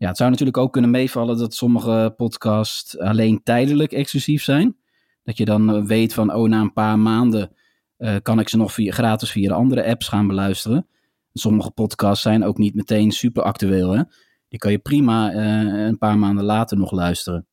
Ja, 0.00 0.08
het 0.08 0.16
zou 0.16 0.30
natuurlijk 0.30 0.58
ook 0.58 0.72
kunnen 0.72 0.90
meevallen 0.90 1.38
dat 1.38 1.54
sommige 1.54 2.14
podcasts 2.16 2.98
alleen 2.98 3.42
tijdelijk 3.42 3.92
exclusief 3.92 4.42
zijn. 4.42 4.76
Dat 5.22 5.36
je 5.36 5.44
dan 5.44 5.86
weet 5.86 6.14
van, 6.14 6.34
oh, 6.34 6.48
na 6.48 6.60
een 6.60 6.72
paar 6.72 6.98
maanden 6.98 7.52
uh, 7.98 8.14
kan 8.22 8.38
ik 8.38 8.48
ze 8.48 8.56
nog 8.56 8.72
gratis 8.76 9.30
via 9.30 9.48
de 9.48 9.54
andere 9.54 9.84
apps 9.84 10.08
gaan 10.08 10.26
beluisteren. 10.26 10.86
Sommige 11.32 11.70
podcasts 11.70 12.22
zijn 12.22 12.44
ook 12.44 12.58
niet 12.58 12.74
meteen 12.74 13.10
super 13.10 13.42
actueel. 13.42 13.90
Hè? 13.90 14.02
Die 14.48 14.58
kan 14.58 14.70
je 14.70 14.78
prima 14.78 15.32
uh, 15.32 15.86
een 15.86 15.98
paar 15.98 16.18
maanden 16.18 16.44
later 16.44 16.78
nog 16.78 16.90
luisteren. 16.90 17.46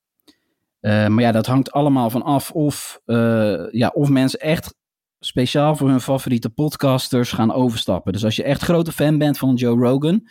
Maar 0.82 1.22
ja, 1.22 1.32
dat 1.32 1.46
hangt 1.46 1.72
allemaal 1.72 2.10
van 2.10 2.24
af 2.24 2.51
of, 2.51 3.01
ja, 3.72 3.92
of 3.94 4.10
mensen 4.10 4.39
echt 4.39 4.75
speciaal 5.20 5.75
voor 5.75 5.89
hun 5.89 6.01
favoriete 6.01 6.50
podcasters 6.50 7.32
gaan 7.32 7.54
overstappen. 7.54 8.13
Dus 8.13 8.24
als 8.24 8.36
je 8.36 8.44
echt 8.44 8.62
grote 8.62 8.92
fan 8.92 9.18
bent 9.18 9.38
van 9.38 9.56
Joe 9.56 9.80
Rogan, 9.80 10.27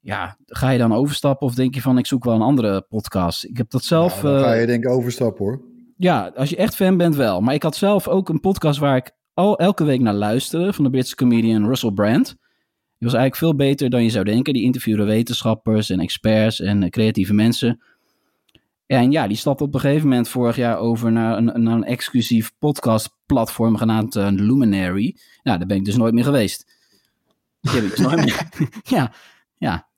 ja, 0.00 0.36
ga 0.46 0.70
je 0.70 0.78
dan 0.78 0.92
overstappen 0.92 1.46
of 1.46 1.54
denk 1.54 1.74
je 1.74 1.80
van 1.80 1.98
ik 1.98 2.06
zoek 2.06 2.24
wel 2.24 2.34
een 2.34 2.42
andere 2.42 2.86
podcast? 2.88 3.44
Ik 3.44 3.56
heb 3.56 3.70
dat 3.70 3.84
zelf. 3.84 4.22
Ja, 4.22 4.40
ga 4.40 4.52
je 4.52 4.66
denk 4.66 4.84
ik 4.84 4.90
overstappen 4.90 5.44
hoor. 5.44 5.60
Ja, 5.96 6.32
als 6.34 6.50
je 6.50 6.56
echt 6.56 6.74
fan 6.74 6.96
bent 6.96 7.16
wel. 7.16 7.40
Maar 7.40 7.54
ik 7.54 7.62
had 7.62 7.76
zelf 7.76 8.08
ook 8.08 8.28
een 8.28 8.40
podcast 8.40 8.78
waar 8.78 8.96
ik 8.96 9.10
al 9.34 9.58
elke 9.58 9.84
week 9.84 10.00
naar 10.00 10.14
luisterde 10.14 10.72
van 10.72 10.84
de 10.84 10.90
Britse 10.90 11.14
comedian 11.14 11.66
Russell 11.66 11.90
Brand. 11.90 12.26
Die 12.26 13.08
was 13.08 13.14
eigenlijk 13.14 13.36
veel 13.36 13.54
beter 13.54 13.90
dan 13.90 14.02
je 14.02 14.10
zou 14.10 14.24
denken. 14.24 14.52
Die 14.52 14.62
interviewde 14.62 15.04
wetenschappers 15.04 15.90
en 15.90 16.00
experts 16.00 16.60
en 16.60 16.90
creatieve 16.90 17.34
mensen. 17.34 17.80
En 18.86 19.10
ja, 19.10 19.26
die 19.26 19.36
stapte 19.36 19.64
op 19.64 19.74
een 19.74 19.80
gegeven 19.80 20.08
moment 20.08 20.28
vorig 20.28 20.56
jaar 20.56 20.78
over 20.78 21.12
naar 21.12 21.36
een, 21.36 21.62
naar 21.62 21.74
een 21.74 21.84
exclusief 21.84 22.52
podcastplatform 22.58 23.76
genaamd 23.76 24.16
uh, 24.16 24.28
Luminary. 24.30 25.16
Ja, 25.42 25.58
daar 25.58 25.66
ben 25.66 25.76
ik 25.76 25.84
dus 25.84 25.96
nooit 25.96 26.14
meer 26.14 26.24
geweest. 26.24 26.64
Die 27.60 27.72
heb 27.72 27.84
ik 27.84 27.90
dus 27.90 27.98
nooit 27.98 28.24
meer. 28.24 28.48
ja, 28.96 29.12
ja. 29.56 29.88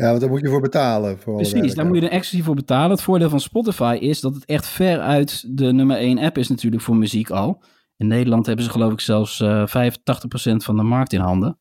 Ja, 0.00 0.06
want 0.06 0.20
daar 0.20 0.30
moet 0.30 0.40
je 0.40 0.48
voor 0.48 0.60
betalen. 0.60 1.18
Voor 1.18 1.36
Precies, 1.36 1.74
daar 1.74 1.86
moet 1.86 1.96
je 1.96 2.02
er 2.02 2.10
exclusief 2.10 2.46
voor 2.46 2.54
betalen. 2.54 2.90
Het 2.90 3.02
voordeel 3.02 3.28
van 3.28 3.40
Spotify 3.40 3.98
is 4.00 4.20
dat 4.20 4.34
het 4.34 4.44
echt 4.44 4.66
ver 4.66 5.00
uit 5.00 5.44
de 5.56 5.72
nummer 5.72 5.96
1 5.96 6.18
app 6.18 6.38
is 6.38 6.48
natuurlijk 6.48 6.82
voor 6.82 6.96
muziek 6.96 7.30
al. 7.30 7.62
In 7.96 8.06
Nederland 8.06 8.46
hebben 8.46 8.64
ze 8.64 8.70
geloof 8.70 8.92
ik 8.92 9.00
zelfs 9.00 9.40
uh, 9.40 9.66
85% 9.66 9.70
van 10.56 10.76
de 10.76 10.82
markt 10.82 11.12
in 11.12 11.20
handen. 11.20 11.58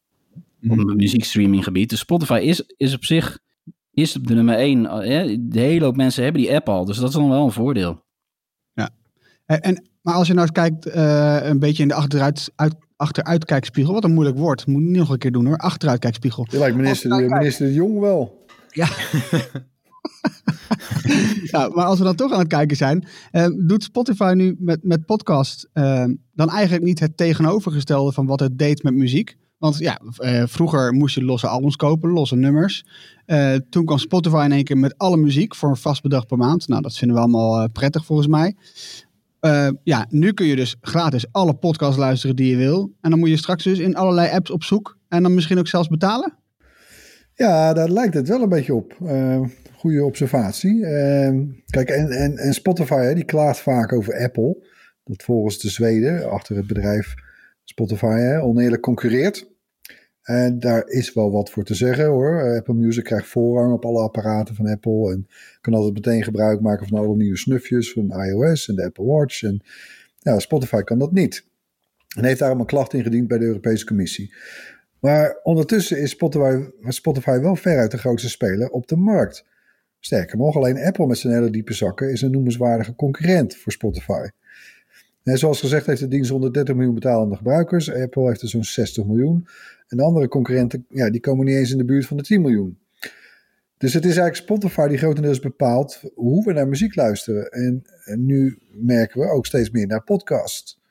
Mm. 0.59 0.71
Op 0.71 0.87
het 0.87 0.97
muziekstreaminggebied. 0.97 1.89
Dus 1.89 1.99
Spotify 1.99 2.39
is, 2.43 2.73
is 2.77 2.95
op 2.95 3.03
zich 3.03 3.39
is 3.91 4.13
de 4.13 4.33
nummer 4.33 4.55
1. 4.55 4.83
Hè? 4.83 5.47
De 5.47 5.59
hele 5.59 5.85
hoop 5.85 5.95
mensen 5.95 6.23
hebben 6.23 6.41
die 6.41 6.55
app 6.55 6.69
al. 6.69 6.85
Dus 6.85 6.97
dat 6.97 7.09
is 7.09 7.15
dan 7.15 7.29
wel 7.29 7.45
een 7.45 7.51
voordeel. 7.51 8.03
Ja. 8.73 8.89
En, 9.45 9.89
maar 10.01 10.13
als 10.13 10.27
je 10.27 10.33
nou 10.33 10.47
eens 10.47 10.55
kijkt, 10.55 10.87
uh, 10.87 11.47
een 11.49 11.59
beetje 11.59 11.81
in 11.81 11.87
de 11.87 11.93
achteruit, 11.93 12.51
uit, 12.55 12.75
achteruitkijkspiegel. 12.99 13.93
Wat 13.93 14.03
een 14.03 14.13
moeilijk 14.13 14.37
woord. 14.37 14.67
Moet 14.67 14.81
niet 14.81 14.97
nog 14.97 15.09
een 15.09 15.17
keer 15.17 15.31
doen 15.31 15.45
hoor. 15.45 15.57
Achteruitkijkspiegel. 15.57 16.47
Je 16.49 16.57
lijkt 16.57 16.75
minister, 16.75 17.09
de, 17.09 17.27
minister 17.29 17.67
de 17.67 17.73
Jong 17.73 17.99
wel. 17.99 18.45
Ja. 18.69 18.89
ja, 21.51 21.69
maar 21.73 21.85
als 21.85 21.97
we 21.97 22.03
dan 22.03 22.15
toch 22.15 22.31
aan 22.31 22.39
het 22.39 22.47
kijken 22.47 22.77
zijn, 22.77 23.07
uh, 23.31 23.47
doet 23.57 23.83
Spotify 23.83 24.33
nu 24.35 24.55
met, 24.59 24.83
met 24.83 25.05
podcast 25.05 25.69
uh, 25.73 26.05
dan 26.33 26.49
eigenlijk 26.49 26.83
niet 26.83 26.99
het 26.99 27.17
tegenovergestelde 27.17 28.11
van 28.11 28.25
wat 28.25 28.39
het 28.39 28.57
deed 28.57 28.83
met 28.83 28.93
muziek? 28.93 29.37
Want 29.57 29.77
ja, 29.77 30.01
uh, 30.19 30.43
vroeger 30.45 30.93
moest 30.93 31.15
je 31.15 31.23
losse 31.23 31.47
albums 31.47 31.75
kopen, 31.75 32.09
losse 32.09 32.35
nummers. 32.35 32.85
toen 33.69 33.85
kwam 33.85 33.97
Spotify 33.97 34.41
in 34.45 34.51
één 34.51 34.63
keer 34.63 34.77
met 34.77 34.97
alle 34.97 35.17
muziek 35.17 35.55
voor 35.55 35.69
een 35.69 35.75
vast 35.75 36.01
bedrag 36.01 36.25
per 36.25 36.37
maand. 36.37 36.67
Nou, 36.67 36.81
dat 36.81 36.97
vinden 36.97 37.17
we 37.17 37.23
allemaal 37.23 37.69
prettig 37.69 38.05
volgens 38.05 38.27
mij. 38.27 38.55
Uh, 39.41 39.69
ja, 39.83 40.05
nu 40.09 40.33
kun 40.33 40.45
je 40.45 40.55
dus 40.55 40.75
gratis 40.81 41.25
alle 41.31 41.53
podcasts 41.53 41.97
luisteren 41.97 42.35
die 42.35 42.49
je 42.49 42.57
wil. 42.57 42.93
En 43.01 43.09
dan 43.09 43.19
moet 43.19 43.29
je 43.29 43.37
straks 43.37 43.63
dus 43.63 43.79
in 43.79 43.95
allerlei 43.95 44.29
apps 44.29 44.51
op 44.51 44.63
zoek. 44.63 44.97
En 45.07 45.23
dan 45.23 45.33
misschien 45.33 45.57
ook 45.57 45.67
zelfs 45.67 45.87
betalen? 45.87 46.37
Ja, 47.33 47.73
daar 47.73 47.89
lijkt 47.89 48.13
het 48.13 48.27
wel 48.27 48.41
een 48.41 48.49
beetje 48.49 48.73
op. 48.73 48.97
Uh, 49.01 49.41
goede 49.73 50.03
observatie. 50.03 50.75
Uh, 50.75 51.39
kijk, 51.65 51.89
en, 51.89 52.09
en, 52.09 52.37
en 52.37 52.53
Spotify 52.53 53.01
hè, 53.01 53.13
die 53.13 53.23
klaagt 53.23 53.59
vaak 53.59 53.93
over 53.93 54.23
Apple. 54.23 54.67
Dat 55.03 55.23
volgens 55.23 55.59
de 55.59 55.69
Zweden 55.69 56.29
achter 56.29 56.55
het 56.55 56.67
bedrijf 56.67 57.13
Spotify 57.63 58.15
hè, 58.17 58.41
oneerlijk 58.41 58.81
concurreert. 58.81 59.48
En 60.29 60.59
daar 60.59 60.87
is 60.87 61.13
wel 61.13 61.31
wat 61.31 61.49
voor 61.49 61.63
te 61.63 61.73
zeggen 61.73 62.05
hoor. 62.05 62.55
Apple 62.55 62.73
Music 62.73 63.03
krijgt 63.03 63.27
voorrang 63.27 63.73
op 63.73 63.85
alle 63.85 64.01
apparaten 64.01 64.55
van 64.55 64.67
Apple. 64.67 65.11
En 65.11 65.27
kan 65.61 65.73
altijd 65.73 65.93
meteen 65.93 66.23
gebruik 66.23 66.61
maken 66.61 66.87
van 66.87 66.97
alle 66.97 67.15
nieuwe 67.15 67.37
snufjes 67.37 67.91
van 67.91 68.23
iOS 68.23 68.69
en 68.69 68.75
de 68.75 68.85
Apple 68.85 69.05
Watch. 69.05 69.43
En 69.43 69.61
Spotify 70.41 70.81
kan 70.81 70.99
dat 70.99 71.11
niet. 71.11 71.45
En 72.17 72.23
heeft 72.25 72.39
daarom 72.39 72.59
een 72.59 72.65
klacht 72.65 72.93
ingediend 72.93 73.27
bij 73.27 73.37
de 73.37 73.45
Europese 73.45 73.85
Commissie. 73.85 74.33
Maar 74.99 75.39
ondertussen 75.43 75.99
is 76.01 76.09
Spotify, 76.09 76.63
Spotify 76.87 77.39
wel 77.39 77.55
veruit 77.55 77.91
de 77.91 77.97
grootste 77.97 78.29
speler 78.29 78.69
op 78.69 78.87
de 78.87 78.95
markt. 78.95 79.45
Sterker 79.99 80.37
nog, 80.37 80.55
alleen 80.55 80.83
Apple 80.83 81.07
met 81.07 81.17
zijn 81.17 81.33
hele 81.33 81.49
diepe 81.49 81.73
zakken 81.73 82.11
is 82.11 82.21
een 82.21 82.31
noemenswaardige 82.31 82.95
concurrent 82.95 83.55
voor 83.55 83.71
Spotify. 83.71 84.27
En 85.29 85.37
zoals 85.37 85.59
gezegd 85.59 85.85
heeft 85.85 85.99
de 85.99 86.07
dienst 86.07 86.29
130 86.29 86.75
miljoen 86.75 86.93
betalende 86.93 87.35
gebruikers. 87.35 87.93
Apple 87.93 88.27
heeft 88.27 88.41
er 88.41 88.49
zo'n 88.49 88.63
60 88.63 89.05
miljoen. 89.05 89.47
En 89.87 89.97
de 89.97 90.03
andere 90.03 90.27
concurrenten, 90.27 90.85
ja, 90.89 91.09
die 91.09 91.19
komen 91.19 91.45
niet 91.45 91.55
eens 91.55 91.71
in 91.71 91.77
de 91.77 91.85
buurt 91.85 92.05
van 92.05 92.17
de 92.17 92.23
10 92.23 92.41
miljoen. 92.41 92.79
Dus 93.77 93.93
het 93.93 94.05
is 94.05 94.17
eigenlijk 94.17 94.35
Spotify 94.35 94.87
die 94.87 94.97
grotendeels 94.97 95.39
bepaalt 95.39 96.01
hoe 96.15 96.45
we 96.45 96.53
naar 96.53 96.67
muziek 96.67 96.95
luisteren. 96.95 97.51
En, 97.51 97.83
nu 98.25 98.57
merken 98.71 99.19
we 99.19 99.27
ook 99.27 99.45
steeds 99.45 99.71
meer 99.71 99.87
naar 99.87 100.03
podcasts. 100.03 100.81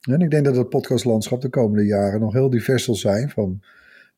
En 0.00 0.20
ik 0.20 0.30
denk 0.30 0.44
dat 0.44 0.56
het 0.56 0.68
podcastlandschap 0.68 1.40
de 1.40 1.48
komende 1.48 1.86
jaren 1.86 2.20
nog 2.20 2.32
heel 2.32 2.50
divers 2.50 2.84
zal 2.84 2.94
zijn. 2.94 3.30
Van 3.30 3.62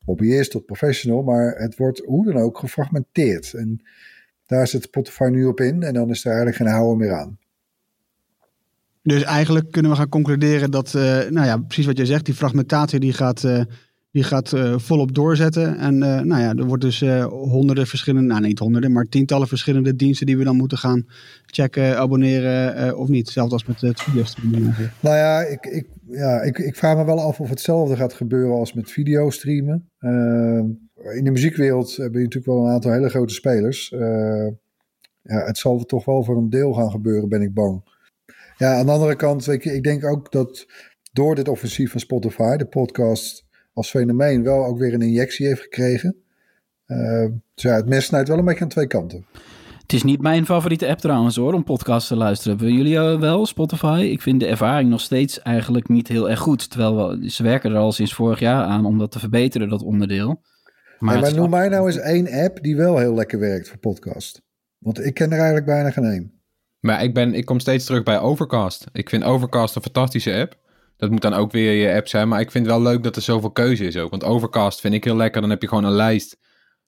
hobbyist 0.05 0.51
tot 0.51 0.67
professional. 0.67 1.23
Maar 1.23 1.55
het 1.57 1.77
wordt 1.77 2.03
hoe 2.05 2.25
dan 2.25 2.43
ook 2.43 2.59
gefragmenteerd. 2.59 3.55
En 3.55 3.83
daar 4.47 4.67
zit 4.67 4.83
Spotify 4.83 5.29
nu 5.33 5.45
op 5.45 5.61
in. 5.61 5.83
En 5.83 5.95
dan 5.95 6.11
is 6.11 6.21
er 6.21 6.27
eigenlijk 6.27 6.57
geen 6.57 6.67
houden 6.67 6.99
meer 6.99 7.13
aan. 7.13 7.41
Dus 9.03 9.23
eigenlijk 9.23 9.71
kunnen 9.71 9.91
we 9.91 9.97
gaan 9.97 10.09
concluderen 10.09 10.71
dat, 10.71 10.93
uh, 10.97 11.03
nou 11.03 11.47
ja, 11.47 11.57
precies 11.57 11.87
wat 11.87 11.97
jij 11.97 12.07
zegt, 12.07 12.25
die 12.25 12.35
fragmentatie 12.35 13.01
die 13.01 13.13
gaat, 13.13 13.43
uh, 13.43 13.61
die 14.11 14.23
gaat 14.23 14.53
uh, 14.53 14.79
volop 14.79 15.15
doorzetten. 15.15 15.79
En 15.79 15.99
nou 15.99 16.41
ja, 16.41 16.55
er 16.55 16.65
wordt 16.65 16.83
dus 16.83 17.01
honderden 17.29 17.87
verschillende, 17.87 18.29
nou 18.29 18.47
niet 18.47 18.59
honderden, 18.59 18.93
maar 18.93 19.05
tientallen 19.05 19.49
verschillende 19.49 19.97
diensten 19.97 20.27
die 20.27 20.37
we 20.37 20.45
dan 20.45 20.57
moeten 20.57 20.79
gaan 20.79 21.07
checken, 21.47 21.99
abonneren 21.99 22.99
of 22.99 23.09
niet. 23.09 23.29
Zelfs 23.29 23.53
als 23.53 23.65
met 23.65 23.81
het 23.81 24.03
videostreamen. 24.03 24.75
Nou 25.01 25.17
ja, 25.17 25.41
ik, 25.41 25.67
ik, 25.67 25.87
ja 26.07 26.41
ik, 26.41 26.59
ik 26.59 26.77
vraag 26.77 26.97
me 26.97 27.05
wel 27.05 27.21
af 27.21 27.41
of 27.41 27.49
hetzelfde 27.49 27.97
gaat 27.97 28.13
gebeuren 28.13 28.57
als 28.57 28.73
met 28.73 28.91
videostreamen. 28.91 29.91
in 31.15 31.25
de 31.25 31.31
muziekwereld 31.31 31.97
heb 31.97 32.13
je 32.13 32.19
natuurlijk 32.19 32.47
wel 32.47 32.65
een 32.65 32.73
aantal 32.73 32.93
hele 32.93 33.09
grote 33.09 33.35
spelers. 33.35 33.89
ja, 35.23 35.45
het 35.45 35.59
zal 35.59 35.85
toch 35.85 36.05
wel 36.05 36.25
voor 36.25 36.37
een 36.37 36.51
deel 36.51 36.73
gaan 36.73 36.91
gebeuren, 36.91 37.29
ben 37.29 37.43
ik 37.43 37.55
bang. 37.55 37.83
Ja, 38.63 38.79
aan 38.79 38.87
de 38.87 38.93
andere 38.93 39.17
kant, 39.17 39.49
ik, 39.49 39.65
ik 39.65 39.83
denk 39.83 40.05
ook 40.05 40.33
dat 40.33 40.67
door 41.13 41.35
dit 41.35 41.49
offensief 41.49 41.91
van 41.91 42.01
Spotify, 42.01 42.57
de 42.57 42.67
podcast 42.67 43.45
als 43.73 43.91
fenomeen, 43.91 44.43
wel 44.43 44.65
ook 44.65 44.79
weer 44.79 44.95
een 44.95 45.03
injectie 45.03 45.47
heeft 45.47 45.61
gekregen. 45.61 46.17
Uh, 46.87 47.27
dus 47.55 47.65
ja, 47.65 47.75
het 47.75 47.89
mes 47.89 48.05
snijdt 48.05 48.29
wel 48.29 48.39
een 48.39 48.45
beetje 48.45 48.63
aan 48.63 48.69
twee 48.69 48.87
kanten. 48.87 49.27
Het 49.81 49.93
is 49.93 50.03
niet 50.03 50.21
mijn 50.23 50.45
favoriete 50.45 50.89
app 50.89 50.99
trouwens 50.99 51.37
hoor, 51.37 51.53
om 51.53 51.65
podcasts 51.65 52.09
te 52.09 52.17
luisteren. 52.17 52.57
Hebben 52.57 52.77
jullie 52.77 52.95
uh, 52.95 53.21
wel, 53.21 53.47
Spotify? 53.47 54.09
Ik 54.11 54.23
vind 54.23 54.41
de 54.41 54.47
ervaring 54.47 54.91
nog 54.91 55.01
steeds 55.01 55.41
eigenlijk 55.41 55.89
niet 55.89 56.09
heel 56.09 56.31
erg 56.31 56.41
goed. 56.41 56.71
Terwijl 56.71 57.09
we, 57.09 57.31
ze 57.31 57.43
werken 57.43 57.71
er 57.71 57.77
al 57.77 57.93
sinds 57.93 58.15
vorig 58.15 58.39
jaar 58.39 58.65
aan 58.65 58.85
om 58.85 58.99
dat 58.99 59.11
te 59.11 59.19
verbeteren, 59.19 59.69
dat 59.69 59.83
onderdeel. 59.83 60.43
Maar, 60.99 61.21
maar 61.21 61.35
noem 61.35 61.51
mij 61.51 61.69
nou 61.69 61.87
eens 61.87 61.99
één 61.99 62.31
app 62.45 62.63
die 62.63 62.77
wel 62.77 62.99
heel 62.99 63.15
lekker 63.15 63.39
werkt 63.39 63.69
voor 63.69 63.79
podcast. 63.79 64.43
Want 64.79 65.05
ik 65.05 65.15
ken 65.15 65.31
er 65.31 65.37
eigenlijk 65.37 65.67
bijna 65.67 65.91
geen 65.91 66.05
één. 66.05 66.42
Maar 66.83 67.03
ik, 67.03 67.15
ben, 67.15 67.35
ik 67.35 67.45
kom 67.45 67.61
steeds 67.61 67.85
terug 67.85 68.03
bij 68.03 68.21
Overcast. 68.21 68.87
Ik 68.93 69.09
vind 69.09 69.25
Overcast 69.25 69.77
een 69.77 69.83
fantastische 69.83 70.35
app. 70.41 70.57
Dat 70.97 71.11
moet 71.11 71.23
dan 71.23 71.35
ook 71.35 71.53
weer 71.53 71.73
je 71.73 71.95
app 71.95 72.09
zijn. 72.09 72.29
Maar 72.29 72.41
ik 72.41 72.51
vind 72.51 72.67
het 72.67 72.75
wel 72.75 72.83
leuk 72.83 73.03
dat 73.03 73.17
er 73.17 73.23
zoveel 73.23 73.51
keuze 73.51 73.85
is 73.85 73.97
ook. 73.97 74.11
Want 74.11 74.25
Overcast 74.25 74.81
vind 74.81 74.95
ik 74.95 75.05
heel 75.05 75.17
lekker. 75.17 75.41
Dan 75.41 75.51
heb 75.51 75.63
je 75.63 75.69
gewoon 75.69 75.85
een 75.85 75.93
lijst 75.93 76.39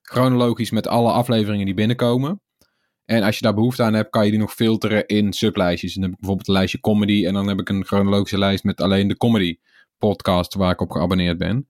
chronologisch 0.02 0.70
met 0.70 0.86
alle 0.86 1.12
afleveringen 1.12 1.64
die 1.64 1.74
binnenkomen. 1.74 2.40
En 3.04 3.22
als 3.22 3.36
je 3.36 3.42
daar 3.42 3.54
behoefte 3.54 3.82
aan 3.82 3.94
hebt, 3.94 4.10
kan 4.10 4.24
je 4.24 4.30
die 4.30 4.40
nog 4.40 4.54
filteren 4.54 5.06
in 5.06 5.32
sublijstjes. 5.32 5.94
Dan 5.94 6.02
heb 6.02 6.12
ik 6.12 6.18
bijvoorbeeld 6.18 6.48
een 6.48 6.54
lijstje 6.54 6.80
comedy. 6.80 7.26
En 7.26 7.34
dan 7.34 7.48
heb 7.48 7.60
ik 7.60 7.68
een 7.68 7.84
chronologische 7.84 8.38
lijst 8.38 8.64
met 8.64 8.80
alleen 8.80 9.08
de 9.08 9.16
comedy 9.16 9.58
podcast 9.98 10.54
waar 10.54 10.72
ik 10.72 10.80
op 10.80 10.90
geabonneerd 10.90 11.38
ben. 11.38 11.68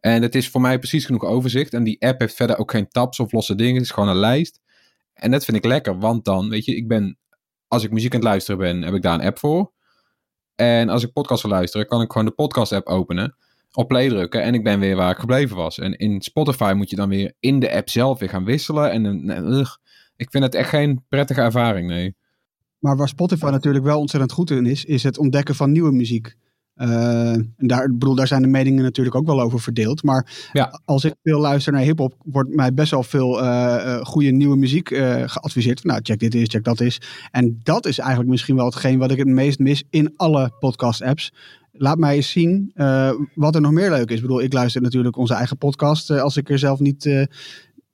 En 0.00 0.22
het 0.22 0.34
is 0.34 0.48
voor 0.48 0.60
mij 0.60 0.78
precies 0.78 1.04
genoeg 1.04 1.24
overzicht. 1.24 1.74
En 1.74 1.84
die 1.84 2.00
app 2.00 2.20
heeft 2.20 2.34
verder 2.34 2.58
ook 2.58 2.70
geen 2.70 2.88
tabs 2.88 3.20
of 3.20 3.32
losse 3.32 3.54
dingen. 3.54 3.74
Het 3.74 3.84
is 3.84 3.90
gewoon 3.90 4.08
een 4.08 4.16
lijst. 4.16 4.60
En 5.14 5.30
dat 5.30 5.44
vind 5.44 5.56
ik 5.56 5.64
lekker, 5.64 5.98
want 5.98 6.24
dan, 6.24 6.48
weet 6.48 6.64
je, 6.64 6.76
ik 6.76 6.88
ben, 6.88 7.18
als 7.68 7.84
ik 7.84 7.90
muziek 7.90 8.14
aan 8.14 8.20
het 8.20 8.28
luisteren 8.28 8.60
ben, 8.60 8.82
heb 8.82 8.94
ik 8.94 9.02
daar 9.02 9.14
een 9.14 9.26
app 9.26 9.38
voor. 9.38 9.72
En 10.54 10.88
als 10.88 11.02
ik 11.02 11.12
podcast 11.12 11.42
wil 11.42 11.50
luisteren, 11.50 11.86
kan 11.86 12.00
ik 12.02 12.12
gewoon 12.12 12.26
de 12.26 12.32
podcast-app 12.32 12.86
openen, 12.86 13.36
op 13.72 13.88
play 13.88 14.08
drukken 14.08 14.42
en 14.42 14.54
ik 14.54 14.64
ben 14.64 14.80
weer 14.80 14.96
waar 14.96 15.10
ik 15.10 15.18
gebleven 15.18 15.56
was. 15.56 15.78
En 15.78 15.96
in 15.96 16.20
Spotify 16.20 16.72
moet 16.76 16.90
je 16.90 16.96
dan 16.96 17.08
weer 17.08 17.32
in 17.40 17.60
de 17.60 17.72
app 17.72 17.88
zelf 17.88 18.18
weer 18.18 18.28
gaan 18.28 18.44
wisselen. 18.44 18.90
En 18.90 19.30
uh, 19.30 19.66
ik 20.16 20.30
vind 20.30 20.44
het 20.44 20.54
echt 20.54 20.68
geen 20.68 21.04
prettige 21.08 21.40
ervaring, 21.40 21.88
nee. 21.88 22.16
Maar 22.78 22.96
waar 22.96 23.08
Spotify 23.08 23.48
natuurlijk 23.50 23.84
wel 23.84 23.98
ontzettend 23.98 24.32
goed 24.32 24.50
in 24.50 24.66
is, 24.66 24.84
is 24.84 25.02
het 25.02 25.18
ontdekken 25.18 25.54
van 25.54 25.72
nieuwe 25.72 25.92
muziek. 25.92 26.36
Uh, 26.76 27.32
en 27.32 27.54
daar, 27.56 27.92
bedoel, 27.92 28.14
daar 28.14 28.26
zijn 28.26 28.42
de 28.42 28.48
meningen 28.48 28.82
natuurlijk 28.82 29.16
ook 29.16 29.26
wel 29.26 29.40
over 29.40 29.60
verdeeld. 29.60 30.02
Maar 30.02 30.48
ja. 30.52 30.80
als 30.84 31.04
ik 31.04 31.14
veel 31.22 31.40
luister 31.40 31.72
naar 31.72 31.82
hip-hop, 31.82 32.14
wordt 32.24 32.54
mij 32.54 32.74
best 32.74 32.90
wel 32.90 33.02
veel 33.02 33.42
uh, 33.42 33.96
goede 33.96 34.30
nieuwe 34.30 34.56
muziek 34.56 34.90
uh, 34.90 35.22
geadviseerd. 35.26 35.84
Nou, 35.84 36.00
check 36.02 36.18
dit 36.18 36.34
is, 36.34 36.48
check 36.48 36.64
dat 36.64 36.80
is. 36.80 37.00
En 37.30 37.60
dat 37.62 37.86
is 37.86 37.98
eigenlijk 37.98 38.30
misschien 38.30 38.56
wel 38.56 38.64
hetgeen 38.64 38.98
wat 38.98 39.10
ik 39.10 39.18
het 39.18 39.26
meest 39.26 39.58
mis 39.58 39.84
in 39.90 40.12
alle 40.16 40.52
podcast-apps. 40.58 41.32
Laat 41.72 41.98
mij 41.98 42.16
eens 42.16 42.30
zien 42.30 42.72
wat 43.34 43.54
er 43.54 43.60
nog 43.60 43.72
meer 43.72 43.90
leuk 43.90 44.10
is. 44.10 44.16
Ik 44.16 44.22
bedoel, 44.22 44.42
ik 44.42 44.52
luister 44.52 44.82
natuurlijk 44.82 45.16
onze 45.16 45.34
eigen 45.34 45.58
podcast 45.58 46.10
als 46.10 46.36
ik 46.36 46.50
er 46.50 46.58
zelf 46.58 46.80
niet, 46.80 47.28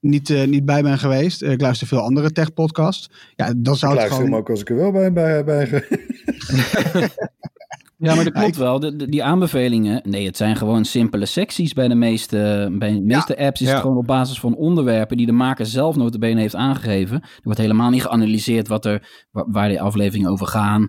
niet, 0.01 0.29
uh, 0.29 0.47
niet 0.47 0.65
bij 0.65 0.83
ben 0.83 0.99
geweest. 0.99 1.43
ik 1.43 1.61
luister 1.61 1.87
veel 1.87 2.01
andere 2.01 2.33
tech-podcasts. 2.33 3.11
Ja, 3.37 3.53
dan 3.57 3.77
zou 3.77 3.95
ik 3.95 4.01
het 4.01 4.11
luister 4.11 4.11
gewoon... 4.11 4.31
hem 4.31 4.35
ook 4.35 4.51
als 4.51 4.61
ik 4.61 4.71
er 4.71 4.77
wel 4.77 4.93
bij, 4.93 5.13
bij, 5.13 5.45
bij 5.45 5.67
Ja, 8.03 8.15
maar 8.15 8.25
dat 8.25 8.33
klopt 8.33 8.57
wel. 8.57 8.81
De, 8.81 8.97
de, 8.97 9.09
die 9.09 9.25
aanbevelingen, 9.25 10.01
nee, 10.05 10.27
het 10.27 10.37
zijn 10.37 10.57
gewoon 10.57 10.85
simpele 10.85 11.27
secties 11.27 11.73
bij 11.73 11.89
de 11.89 11.95
meeste, 11.95 12.69
bij 12.79 12.93
de 12.93 13.01
meeste 13.01 13.39
apps. 13.39 13.61
Is 13.61 13.67
Ja. 13.67 13.73
het 13.73 13.83
gewoon 13.83 13.97
op 13.97 14.07
basis 14.07 14.41
van 14.41 14.55
onderwerpen 14.55 15.17
die 15.17 15.27
de 15.27 15.33
maker 15.33 15.67
zelf 15.67 15.97
notabene 15.97 16.41
heeft 16.41 16.55
aangegeven. 16.55 17.21
Er 17.23 17.41
wordt 17.43 17.59
helemaal 17.59 17.91
niet 17.91 18.03
geanalyseerd 18.03 18.69
wat 18.69 18.85
er, 18.85 19.27
wa- 19.31 19.45
waar 19.49 19.69
die 19.69 19.81
afleveringen 19.81 20.31
over 20.31 20.47
gaan. 20.47 20.89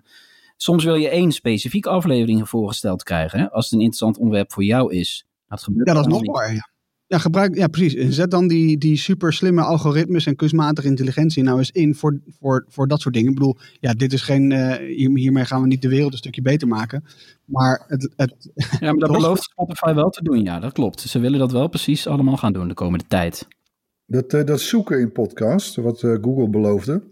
Soms 0.56 0.84
wil 0.84 0.94
je 0.94 1.08
één 1.08 1.32
specifieke 1.32 1.88
aflevering 1.88 2.48
voorgesteld 2.48 3.02
krijgen. 3.02 3.38
Hè? 3.38 3.50
Als 3.50 3.64
het 3.64 3.72
een 3.74 3.78
interessant 3.80 4.18
onderwerp 4.18 4.52
voor 4.52 4.64
jou 4.64 4.94
is. 4.94 5.26
Dat 5.48 5.62
gebeurt 5.62 5.88
Ja, 5.88 5.94
dat 5.94 6.06
is 6.06 6.12
nog 6.12 6.24
waar. 6.26 6.72
Ja. 7.16 7.20
Gebruik, 7.20 7.56
ja, 7.56 7.66
precies. 7.68 8.14
Zet 8.16 8.30
dan 8.30 8.48
die, 8.48 8.78
die 8.78 8.96
super 8.96 9.32
slimme 9.32 9.62
algoritmes 9.62 10.26
en 10.26 10.36
kunstmatige 10.36 10.88
intelligentie 10.88 11.42
nou 11.42 11.58
eens 11.58 11.70
in 11.70 11.94
voor, 11.94 12.20
voor, 12.40 12.64
voor 12.68 12.88
dat 12.88 13.00
soort 13.00 13.14
dingen. 13.14 13.28
Ik 13.28 13.34
bedoel, 13.34 13.56
ja, 13.80 13.92
dit 13.94 14.12
is 14.12 14.22
geen. 14.22 14.52
eh, 14.52 14.76
hier- 14.96 15.16
hiermee 15.18 15.44
gaan 15.44 15.60
we 15.60 15.66
niet 15.66 15.82
de 15.82 15.88
wereld 15.88 16.12
een 16.12 16.18
stukje 16.18 16.42
beter 16.42 16.68
maken. 16.68 17.04
Maar 17.44 17.84
het, 17.86 18.12
het, 18.16 18.34
Ja, 18.80 18.90
maar 18.90 18.94
dat 19.08 19.12
belooft 19.18 19.42
Spotify 19.42 19.92
wel 19.94 20.10
te 20.10 20.22
doen. 20.22 20.42
Ja, 20.42 20.60
dat 20.60 20.72
klopt. 20.72 21.00
Ze 21.00 21.18
willen 21.18 21.38
dat 21.38 21.52
wel 21.52 21.68
precies 21.68 22.06
allemaal 22.06 22.36
gaan 22.36 22.52
doen 22.52 22.68
de 22.68 22.74
komende 22.74 23.04
tijd. 23.08 23.48
Dat, 24.06 24.32
eh, 24.34 24.44
dat 24.44 24.60
zoeken 24.60 25.00
in 25.00 25.12
podcast, 25.12 25.76
wat 25.76 26.02
eh, 26.02 26.10
Google 26.22 26.48
beloofde. 26.48 27.02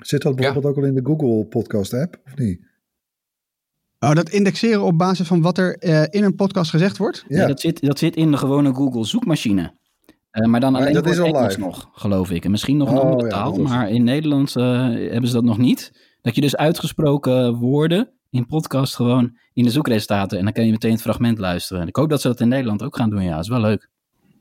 Zit 0.00 0.22
dat 0.22 0.36
bijvoorbeeld 0.36 0.76
ook 0.76 0.82
al 0.82 0.88
in 0.88 0.94
de 0.94 1.04
Google 1.04 1.44
podcast 1.44 1.94
app, 1.94 2.20
of 2.24 2.36
niet? 2.36 2.60
Oh, 4.08 4.14
dat 4.14 4.28
indexeren 4.28 4.82
op 4.82 4.98
basis 4.98 5.26
van 5.26 5.42
wat 5.42 5.58
er 5.58 5.76
eh, 5.78 6.02
in 6.10 6.24
een 6.24 6.34
podcast 6.34 6.70
gezegd 6.70 6.96
wordt. 6.96 7.24
Ja. 7.28 7.46
dat, 7.46 7.60
zit, 7.60 7.80
dat 7.80 7.98
zit 7.98 8.16
in 8.16 8.30
de 8.30 8.36
gewone 8.36 8.74
Google 8.74 9.04
zoekmachine. 9.04 9.72
Eh, 10.30 10.46
maar 10.46 10.60
dan 10.60 10.72
Maar 10.72 10.80
alleen 10.80 10.92
dat 10.92 11.02
voor 11.02 11.26
is 11.26 11.32
Engels 11.32 11.56
nog, 11.56 11.90
geloof 11.92 12.30
ik. 12.30 12.44
En 12.44 12.50
misschien 12.50 12.76
nog 12.76 12.90
een 12.90 12.98
Oh, 12.98 13.10
andere 13.10 13.28
taal. 13.28 13.52
dat 13.52 13.68
maar 13.68 13.90
in 13.90 14.04
Nederland 14.04 14.56
eh, 14.56 14.64
hebben 14.88 15.26
ze 15.26 15.34
dat 15.34 15.44
nog 15.44 15.58
niet. 15.58 15.92
Dat 16.22 16.34
je 16.34 16.40
dus 16.40 16.56
uitgesproken 16.56 17.54
woorden 17.54 18.10
in 18.30 18.46
podcast 18.46 18.94
gewoon 18.94 19.36
in 19.52 19.64
de 19.64 19.70
zoekresultaten. 19.70 20.38
En 20.38 20.44
dan 20.44 20.52
kan 20.52 20.64
je 20.66 20.70
meteen 20.70 20.92
het 20.92 21.00
fragment 21.00 21.38
luisteren. 21.38 21.82
En 21.82 21.88
ik 21.88 21.96
hoop 21.96 22.08
dat 22.08 22.20
ze 22.20 22.28
dat 22.28 22.40
in 22.40 22.48
Nederland 22.48 22.82
ook 22.82 22.96
gaan 22.96 23.10
doen. 23.10 23.22
Ja, 23.22 23.38
is 23.38 23.48
wel 23.48 23.60
leuk. 23.60 23.88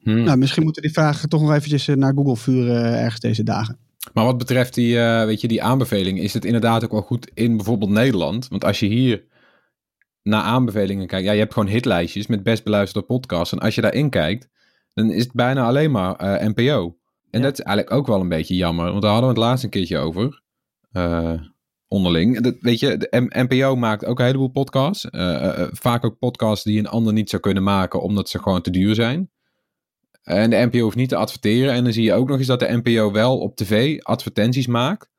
Hm. 0.04 0.24
Nou, 0.24 0.38
misschien 0.38 0.64
moeten 0.64 0.82
we 0.82 0.88
die 0.88 0.98
vragen 0.98 1.30
toch 1.30 1.42
nog 1.42 1.54
eventjes 1.54 1.88
naar 1.88 2.14
Google 2.16 2.36
vuren 2.36 3.00
ergens 3.00 3.20
deze 3.20 3.44
dagen. 3.44 3.78
Maar 4.14 4.26
wat 4.26 4.38
betreft 4.38 4.74
die, 4.74 5.00
eh, 5.00 5.26
weet 5.26 5.42
je, 5.42 5.48
die 5.48 5.64
aanbeveling, 5.64 6.20
is 6.20 6.34
het 6.34 6.46
inderdaad 6.46 6.84
ook 6.84 6.92
wel 6.92 7.02
goed 7.02 7.32
in 7.34 7.56
bijvoorbeeld 7.56 7.92
Nederland. 7.92 8.48
Want 8.48 8.66
als 8.66 8.80
je 8.80 8.86
hier 8.86 9.24
naar 10.24 10.42
aanbevelingen 10.42 11.08
kijkt, 11.08 11.26
ja, 11.26 11.32
je 11.32 11.40
hebt 11.40 11.54
gewoon 11.54 11.68
hitlijstjes 11.70 12.28
met 12.28 12.44
best 12.44 12.64
beluisterde 12.64 13.08
podcasts. 13.08 13.52
En 13.54 13.60
als 13.60 13.76
je 13.76 13.82
daarin 13.82 14.10
kijkt, 14.10 14.50
dan 14.94 15.12
is 15.12 15.24
het 15.24 15.34
bijna 15.34 15.66
alleen 15.66 15.92
maar 15.92 16.16
eh, 16.16 16.48
NPO. 16.48 16.98
En 17.30 17.42
dat 17.42 17.54
is 17.54 17.60
eigenlijk 17.66 17.98
ook 17.98 18.08
wel 18.08 18.20
een 18.22 18.30
beetje 18.30 18.56
jammer, 18.56 18.90
want 18.90 19.02
daar 19.02 19.12
hadden 19.12 19.30
we 19.30 19.36
het 19.36 19.46
laatst 19.46 19.64
een 19.64 19.70
keertje 19.70 19.98
over. 19.98 20.42
eh, 20.92 21.34
onderling. 21.88 22.40
Dat, 22.42 22.56
weet 22.60 22.80
je, 22.80 22.98
de 22.98 23.08
M- 23.20 23.42
NPO 23.48 23.76
maakt 23.76 24.06
ook 24.06 24.20
een 24.20 24.26
heleboel 24.26 24.48
podcasts. 24.48 25.10
Eh, 25.10 25.68
vaak 25.72 26.06
ook 26.06 26.20
podcasts 26.20 26.64
die 26.64 26.80
een 26.80 26.88
ander 26.88 27.14
niet 27.14 27.30
zou 27.30 27.42
kunnen 27.42 27.64
maken, 27.64 28.02
omdat 28.02 28.30
ze 28.30 28.40
gewoon 28.40 28.62
te 28.62 28.70
duur 28.70 28.96
zijn. 28.96 29.32
En 30.24 30.50
de 30.50 30.56
NPO 30.56 30.80
hoeft 30.80 30.96
niet 30.96 31.10
te 31.10 31.16
adverteren. 31.16 31.74
En 31.74 31.84
dan 31.84 31.94
zie 31.94 32.04
je 32.04 32.14
ook 32.14 32.28
nog 32.28 32.38
eens 32.38 32.48
dat 32.48 32.60
de 32.60 32.82
NPO 32.84 33.12
wel 33.12 33.40
op 33.40 33.56
tv 33.56 34.00
advertenties 34.02 34.68
maakt 34.68 35.10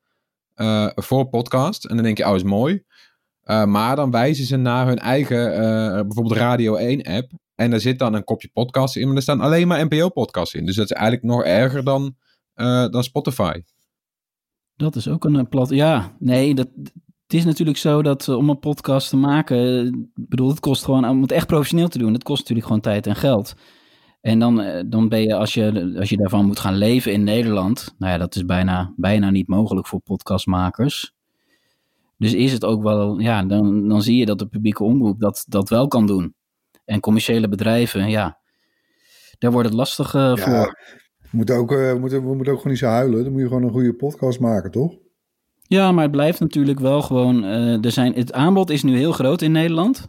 voor 0.95 1.25
podcast. 1.29 1.85
En 1.85 1.95
dan 1.95 2.05
denk 2.05 2.17
je, 2.17 2.27
oh, 2.27 2.35
is 2.35 2.43
mooi. 2.43 2.83
Eh, 3.45 3.65
maar 3.65 3.95
dan 3.95 4.11
wijzen 4.11 4.45
ze 4.45 4.57
naar 4.57 4.87
hun 4.87 4.99
eigen, 4.99 5.53
eh, 5.53 6.01
bijvoorbeeld 6.01 6.37
Radio 6.37 6.75
1 6.75 7.03
app. 7.03 7.31
En 7.55 7.69
daar 7.69 7.79
zit 7.79 7.99
dan 7.99 8.13
een 8.13 8.23
kopje 8.23 8.49
podcast 8.53 8.95
in, 8.95 9.07
maar 9.07 9.15
er 9.15 9.21
staan 9.21 9.41
alleen 9.41 9.67
maar 9.67 9.85
NPO-podcasts 9.85 10.53
in. 10.53 10.65
Dus 10.65 10.75
dat 10.75 10.85
is 10.85 10.91
eigenlijk 10.91 11.25
nog 11.25 11.43
erger 11.43 11.83
dan, 11.83 12.15
eh, 12.53 12.89
dan 12.89 13.03
Spotify. 13.03 13.61
Dat 14.75 14.95
is 14.95 15.07
ook 15.07 15.25
een 15.25 15.49
plat. 15.49 15.69
Ja, 15.69 16.15
nee, 16.19 16.55
dat, 16.55 16.67
het 17.23 17.33
is 17.33 17.45
natuurlijk 17.45 17.77
zo 17.77 18.01
dat 18.01 18.29
om 18.29 18.49
een 18.49 18.59
podcast 18.59 19.09
te 19.09 19.17
maken. 19.17 20.11
bedoel, 20.13 20.49
het 20.49 20.59
kost 20.59 20.83
gewoon. 20.83 21.09
Om 21.09 21.21
het 21.21 21.31
echt 21.31 21.47
professioneel 21.47 21.87
te 21.87 21.97
doen, 21.97 22.13
dat 22.13 22.23
kost 22.23 22.39
natuurlijk 22.39 22.67
gewoon 22.67 22.81
tijd 22.81 23.07
en 23.07 23.15
geld. 23.15 23.53
En 24.21 24.39
dan, 24.39 24.83
dan 24.89 25.09
ben 25.09 25.21
je 25.21 25.35
als, 25.35 25.53
je, 25.53 25.95
als 25.99 26.09
je 26.09 26.17
daarvan 26.17 26.45
moet 26.45 26.59
gaan 26.59 26.77
leven 26.77 27.11
in 27.11 27.23
Nederland. 27.23 27.95
Nou 27.97 28.11
ja, 28.11 28.17
dat 28.17 28.35
is 28.35 28.45
bijna, 28.45 28.93
bijna 28.95 29.29
niet 29.29 29.47
mogelijk 29.47 29.87
voor 29.87 30.01
podcastmakers. 30.01 31.14
Dus 32.17 32.33
is 32.33 32.51
het 32.51 32.65
ook 32.65 32.83
wel. 32.83 33.19
Ja, 33.19 33.43
dan, 33.43 33.87
dan 33.87 34.01
zie 34.01 34.17
je 34.17 34.25
dat 34.25 34.39
de 34.39 34.47
publieke 34.47 34.83
omroep 34.83 35.19
dat, 35.19 35.45
dat 35.47 35.69
wel 35.69 35.87
kan 35.87 36.05
doen. 36.07 36.35
En 36.85 36.99
commerciële 36.99 37.47
bedrijven, 37.47 38.09
ja. 38.09 38.39
Daar 39.37 39.51
wordt 39.51 39.67
het 39.67 39.77
lastig 39.77 40.13
eh, 40.13 40.21
Ja, 40.21 40.35
voor. 40.37 40.79
we 41.21 41.27
moeten, 41.31 41.55
ook, 41.55 41.71
eh, 41.71 41.91
we, 41.91 41.99
moeten, 41.99 42.21
we 42.27 42.35
moeten 42.35 42.53
ook 42.53 42.57
gewoon 42.59 42.71
niet 42.73 42.81
zo 42.81 42.87
huilen. 42.87 43.23
Dan 43.23 43.31
moet 43.31 43.41
je 43.41 43.47
gewoon 43.47 43.63
een 43.63 43.71
goede 43.71 43.93
podcast 43.95 44.39
maken, 44.39 44.71
toch? 44.71 44.93
Ja, 45.67 45.91
maar 45.91 46.03
het 46.03 46.11
blijft 46.11 46.39
natuurlijk 46.39 46.79
wel 46.79 47.01
gewoon. 47.01 47.43
eh, 47.43 47.85
er 47.85 47.91
zijn, 47.91 48.13
het 48.13 48.33
aanbod 48.33 48.69
is 48.69 48.83
nu 48.83 48.97
heel 48.97 49.11
groot 49.11 49.41
in 49.41 49.51
Nederland. 49.51 50.07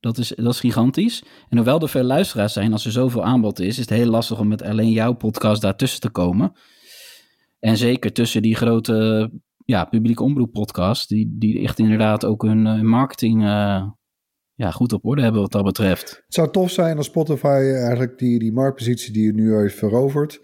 Dat 0.00 0.18
is, 0.18 0.28
dat 0.36 0.52
is 0.54 0.60
gigantisch. 0.60 1.22
En 1.48 1.56
hoewel 1.56 1.80
er 1.80 1.88
veel 1.88 2.02
luisteraars 2.02 2.52
zijn, 2.52 2.72
als 2.72 2.84
er 2.84 2.92
zoveel 2.92 3.24
aanbod 3.24 3.58
is, 3.60 3.66
is 3.66 3.76
het 3.76 3.88
heel 3.90 4.06
lastig 4.10 4.38
om 4.40 4.48
met 4.48 4.62
alleen 4.62 4.90
jouw 4.90 5.12
podcast 5.12 5.62
daartussen 5.62 6.00
te 6.00 6.10
komen. 6.10 6.52
En 7.58 7.76
zeker 7.76 8.12
tussen 8.12 8.42
die 8.42 8.54
grote 8.56 9.30
ja, 9.70 9.84
publieke 9.84 10.22
omroep 10.22 10.52
podcasts, 10.52 11.06
die, 11.06 11.36
die 11.38 11.62
echt 11.62 11.78
inderdaad 11.78 12.24
ook 12.24 12.42
hun 12.42 12.66
eh, 12.66 12.80
marketing 12.80 13.42
eh, 13.42 13.88
ja, 14.54 14.70
goed 14.70 14.92
op 14.92 15.04
orde 15.04 15.22
hebben 15.22 15.40
wat 15.40 15.52
dat 15.52 15.64
betreft. 15.64 16.10
Het 16.10 16.34
zou 16.34 16.50
tof 16.50 16.70
zijn 16.70 16.96
als 16.96 17.06
Spotify 17.06 17.72
eigenlijk 17.74 18.18
die, 18.18 18.38
die 18.38 18.52
marktpositie 18.52 19.12
die 19.12 19.26
het 19.26 19.36
nu 19.36 19.54
heeft 19.54 19.78
veroverd, 19.78 20.40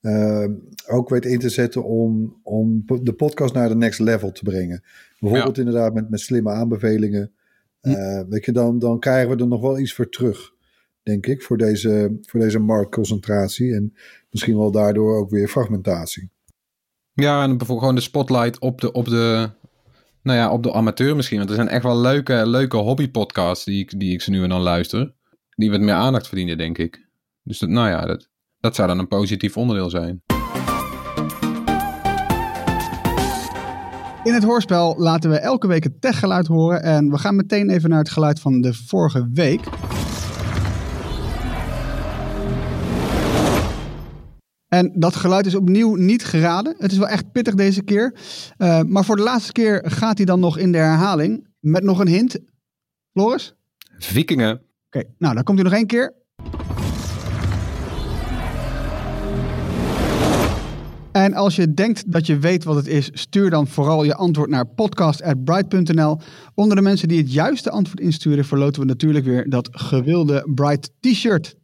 eh, 0.00 0.46
ook 0.86 1.08
weet 1.08 1.24
in 1.24 1.38
te 1.38 1.48
zetten 1.48 1.84
om, 1.84 2.40
om 2.42 2.84
de 3.02 3.12
podcast 3.12 3.54
naar 3.54 3.68
de 3.68 3.76
next 3.76 4.00
level 4.00 4.32
te 4.32 4.42
brengen. 4.42 4.82
Bijvoorbeeld 5.18 5.58
inderdaad 5.58 5.94
met, 5.94 6.10
met 6.10 6.20
slimme 6.20 6.50
aanbevelingen. 6.50 7.32
Eh, 7.80 8.20
weet 8.28 8.44
je, 8.44 8.52
dan, 8.52 8.78
dan 8.78 8.98
krijgen 8.98 9.36
we 9.36 9.42
er 9.42 9.48
nog 9.48 9.60
wel 9.60 9.78
iets 9.78 9.94
voor 9.94 10.08
terug, 10.08 10.52
denk 11.02 11.26
ik, 11.26 11.42
voor 11.42 11.56
deze, 11.56 12.18
voor 12.20 12.40
deze 12.40 12.58
marktconcentratie. 12.58 13.74
En 13.74 13.94
misschien 14.30 14.56
wel 14.56 14.70
daardoor 14.70 15.16
ook 15.16 15.30
weer 15.30 15.48
fragmentatie. 15.48 16.30
Ja, 17.16 17.42
en 17.42 17.48
bijvoorbeeld 17.48 17.78
gewoon 17.78 17.94
de 17.94 18.00
spotlight 18.00 18.58
op 18.58 18.80
de, 18.80 18.92
op 18.92 19.04
de, 19.04 19.50
nou 20.22 20.38
ja, 20.38 20.50
op 20.50 20.62
de 20.62 20.72
amateur 20.72 21.16
misschien. 21.16 21.38
Want 21.38 21.50
er 21.50 21.56
zijn 21.56 21.68
echt 21.68 21.82
wel 21.82 21.98
leuke, 21.98 22.46
leuke 22.46 22.76
hobbypodcasts 22.76 23.64
die 23.64 23.80
ik, 23.82 24.00
die 24.00 24.12
ik 24.12 24.22
ze 24.22 24.30
nu 24.30 24.42
en 24.42 24.48
dan 24.48 24.60
luister. 24.60 25.14
Die 25.50 25.70
wat 25.70 25.80
meer 25.80 25.94
aandacht 25.94 26.26
verdienen, 26.26 26.58
denk 26.58 26.78
ik. 26.78 27.08
Dus 27.42 27.58
dat, 27.58 27.68
nou 27.68 27.88
ja, 27.88 28.06
dat, 28.06 28.28
dat 28.60 28.74
zou 28.74 28.88
dan 28.88 28.98
een 28.98 29.08
positief 29.08 29.56
onderdeel 29.56 29.90
zijn. 29.90 30.22
In 34.22 34.34
het 34.34 34.44
hoorspel 34.44 34.94
laten 34.98 35.30
we 35.30 35.38
elke 35.38 35.66
week 35.66 35.84
het 35.84 36.00
techgeluid 36.00 36.46
horen. 36.46 36.82
En 36.82 37.10
we 37.10 37.18
gaan 37.18 37.36
meteen 37.36 37.70
even 37.70 37.90
naar 37.90 37.98
het 37.98 38.10
geluid 38.10 38.40
van 38.40 38.60
de 38.60 38.74
vorige 38.74 39.28
week. 39.32 39.60
En 44.76 44.92
dat 44.94 45.16
geluid 45.16 45.46
is 45.46 45.54
opnieuw 45.54 45.94
niet 45.94 46.24
geraden. 46.24 46.74
Het 46.78 46.92
is 46.92 46.98
wel 46.98 47.08
echt 47.08 47.32
pittig 47.32 47.54
deze 47.54 47.82
keer. 47.82 48.14
Eh, 48.56 48.80
maar 48.82 49.04
voor 49.04 49.16
de 49.16 49.22
laatste 49.22 49.52
keer 49.52 49.82
gaat 49.86 50.16
hij 50.16 50.26
dan 50.26 50.40
nog 50.40 50.58
in 50.58 50.72
de 50.72 50.78
herhaling. 50.78 51.46
Met 51.60 51.82
nog 51.82 51.98
een 51.98 52.08
hint. 52.08 52.38
Floris? 53.12 53.54
Vikingen. 53.98 54.60
Oké, 54.86 55.02
nou 55.18 55.34
dan 55.34 55.44
komt 55.44 55.58
hij 55.58 55.68
nog 55.68 55.78
één 55.78 55.86
keer. 55.86 56.14
En 61.12 61.22
En 61.22 61.34
als 61.34 61.56
je 61.56 61.74
denkt 61.74 62.12
dat 62.12 62.26
je 62.26 62.38
weet 62.38 62.64
wat 62.64 62.76
het 62.76 62.86
is, 62.86 63.10
stuur 63.12 63.50
dan 63.50 63.66
vooral 63.66 64.04
je 64.04 64.14
antwoord 64.14 64.50
naar 64.50 64.66
podcast.bright.nl. 64.66 66.18
Onder 66.54 66.76
de 66.76 66.82
mensen 66.82 67.08
die 67.08 67.18
het 67.18 67.32
juiste 67.32 67.70
antwoord 67.70 68.00
insturen, 68.00 68.44
verloten 68.44 68.80
we 68.80 68.86
natuurlijk 68.86 69.24
weer 69.24 69.50
dat 69.50 69.68
gewilde 69.72 70.50
Bright 70.54 70.90
t-shirt. 71.00 71.56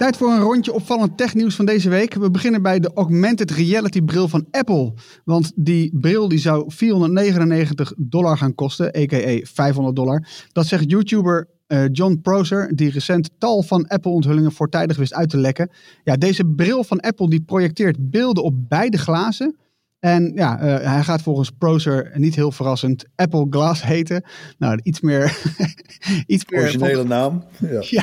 Tijd 0.00 0.16
voor 0.16 0.30
een 0.30 0.40
rondje 0.40 0.72
opvallend 0.72 1.16
technieuws 1.16 1.54
van 1.54 1.64
deze 1.64 1.88
week. 1.88 2.14
We 2.14 2.30
beginnen 2.30 2.62
bij 2.62 2.80
de 2.80 2.90
augmented 2.94 3.50
reality 3.50 4.02
bril 4.02 4.28
van 4.28 4.46
Apple. 4.50 4.92
Want 5.24 5.52
die 5.54 5.98
bril 5.98 6.28
die 6.28 6.38
zou 6.38 6.64
499 6.66 7.92
dollar 7.96 8.36
gaan 8.36 8.54
kosten, 8.54 8.86
a.k.a. 8.86 9.40
500 9.42 9.96
dollar. 9.96 10.26
Dat 10.52 10.66
zegt 10.66 10.90
YouTuber 10.90 11.48
uh, 11.66 11.84
John 11.92 12.18
Prosser, 12.22 12.76
die 12.76 12.90
recent 12.90 13.30
tal 13.38 13.62
van 13.62 13.88
Apple-onthullingen 13.88 14.52
voortijdig 14.52 14.96
wist 14.96 15.14
uit 15.14 15.30
te 15.30 15.36
lekken. 15.36 15.70
Ja, 16.04 16.16
deze 16.16 16.44
bril 16.44 16.84
van 16.84 17.00
Apple 17.00 17.30
die 17.30 17.42
projecteert 17.42 18.10
beelden 18.10 18.42
op 18.42 18.54
beide 18.68 18.98
glazen. 18.98 19.56
En 19.98 20.32
ja, 20.34 20.62
uh, 20.62 20.86
hij 20.92 21.02
gaat 21.02 21.22
volgens 21.22 21.50
Prosser 21.50 22.10
niet 22.14 22.34
heel 22.34 22.52
verrassend 22.52 23.04
Apple 23.16 23.46
Glass 23.50 23.82
heten. 23.82 24.24
Nou, 24.58 24.80
iets 24.82 25.00
meer... 25.00 25.38
iets 26.26 26.44
meer 26.48 26.60
Originele 26.60 27.04
naam. 27.04 27.44
Ja. 27.80 27.82
ja. 27.88 28.02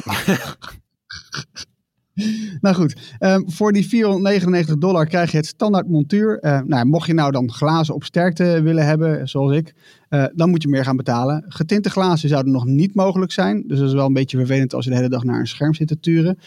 Nou 2.62 2.76
goed, 2.76 3.16
um, 3.20 3.52
voor 3.52 3.72
die 3.72 3.88
499 3.88 4.78
dollar 4.78 5.06
krijg 5.06 5.32
je 5.32 5.38
het 5.38 5.46
standaard 5.46 5.90
montuur. 5.90 6.40
Uh, 6.42 6.60
nou, 6.66 6.86
mocht 6.86 7.08
je 7.08 7.14
nou 7.14 7.32
dan 7.32 7.52
glazen 7.52 7.94
op 7.94 8.04
sterkte 8.04 8.62
willen 8.62 8.86
hebben, 8.86 9.28
zoals 9.28 9.52
ik, 9.52 9.74
uh, 10.10 10.26
dan 10.36 10.50
moet 10.50 10.62
je 10.62 10.68
meer 10.68 10.84
gaan 10.84 10.98
betalen. 10.98 11.46
Getinte 11.48 11.90
glazen 11.90 12.30
zouden 12.30 12.52
nog 12.52 12.66
niet 12.66 12.96
mogelijk 12.96 13.32
zijn. 13.32 13.64
Dus 13.68 13.80
dat 13.80 13.88
is 13.88 13.94
wel 13.94 14.06
een 14.06 14.14
beetje 14.14 14.38
vervelend 14.38 14.74
als 14.74 14.84
je 14.84 14.90
de 14.90 14.96
hele 14.96 15.10
dag 15.10 15.24
naar 15.24 15.40
een 15.40 15.48
scherm 15.48 15.74
zit 15.74 15.88
te 15.88 16.00
turen. 16.00 16.38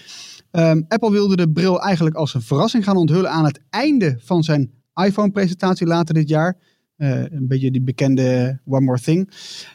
Um, 0.53 0.85
Apple 0.89 1.11
wilde 1.11 1.37
de 1.37 1.51
bril 1.51 1.83
eigenlijk 1.83 2.17
als 2.17 2.35
een 2.35 2.43
verrassing 2.43 2.85
gaan 2.85 2.97
onthullen 2.97 3.31
aan 3.31 3.45
het 3.45 3.61
einde 3.71 4.17
van 4.19 4.43
zijn 4.43 4.71
iPhone-presentatie 4.95 5.87
later 5.87 6.15
dit 6.15 6.29
jaar. 6.29 6.57
Uh, 7.01 7.23
een 7.23 7.47
beetje 7.47 7.71
die 7.71 7.83
bekende 7.83 8.59
One 8.65 8.85
More 8.85 9.01
Thing. 9.01 9.31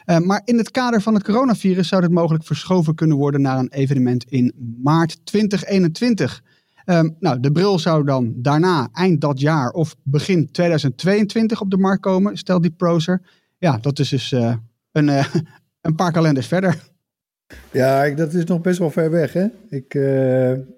Uh, 0.06 0.18
maar 0.18 0.42
in 0.44 0.58
het 0.58 0.70
kader 0.70 1.02
van 1.02 1.14
het 1.14 1.22
coronavirus 1.22 1.88
zou 1.88 2.02
dit 2.02 2.10
mogelijk 2.10 2.44
verschoven 2.44 2.94
kunnen 2.94 3.16
worden 3.16 3.40
naar 3.40 3.58
een 3.58 3.72
evenement 3.72 4.24
in 4.24 4.52
maart 4.82 5.26
2021. 5.26 6.42
Um, 6.84 7.16
nou, 7.20 7.40
de 7.40 7.52
bril 7.52 7.78
zou 7.78 8.04
dan 8.04 8.34
daarna 8.36 8.88
eind 8.92 9.20
dat 9.20 9.40
jaar 9.40 9.70
of 9.70 9.96
begin 10.02 10.50
2022 10.50 11.60
op 11.60 11.70
de 11.70 11.76
markt 11.76 12.00
komen, 12.00 12.36
stelt 12.36 12.62
die 12.62 12.70
Prozer. 12.70 13.22
Ja, 13.58 13.78
dat 13.78 13.98
is 13.98 14.08
dus 14.08 14.32
uh, 14.32 14.54
een, 14.92 15.08
een 15.80 15.94
paar 15.94 16.12
kalenders 16.12 16.46
verder. 16.46 16.78
Ja, 17.72 18.10
dat 18.10 18.34
is 18.34 18.44
nog 18.44 18.60
best 18.60 18.78
wel 18.78 18.90
ver 18.90 19.10
weg, 19.10 19.32
hè? 19.32 19.46
Ik, 19.68 19.94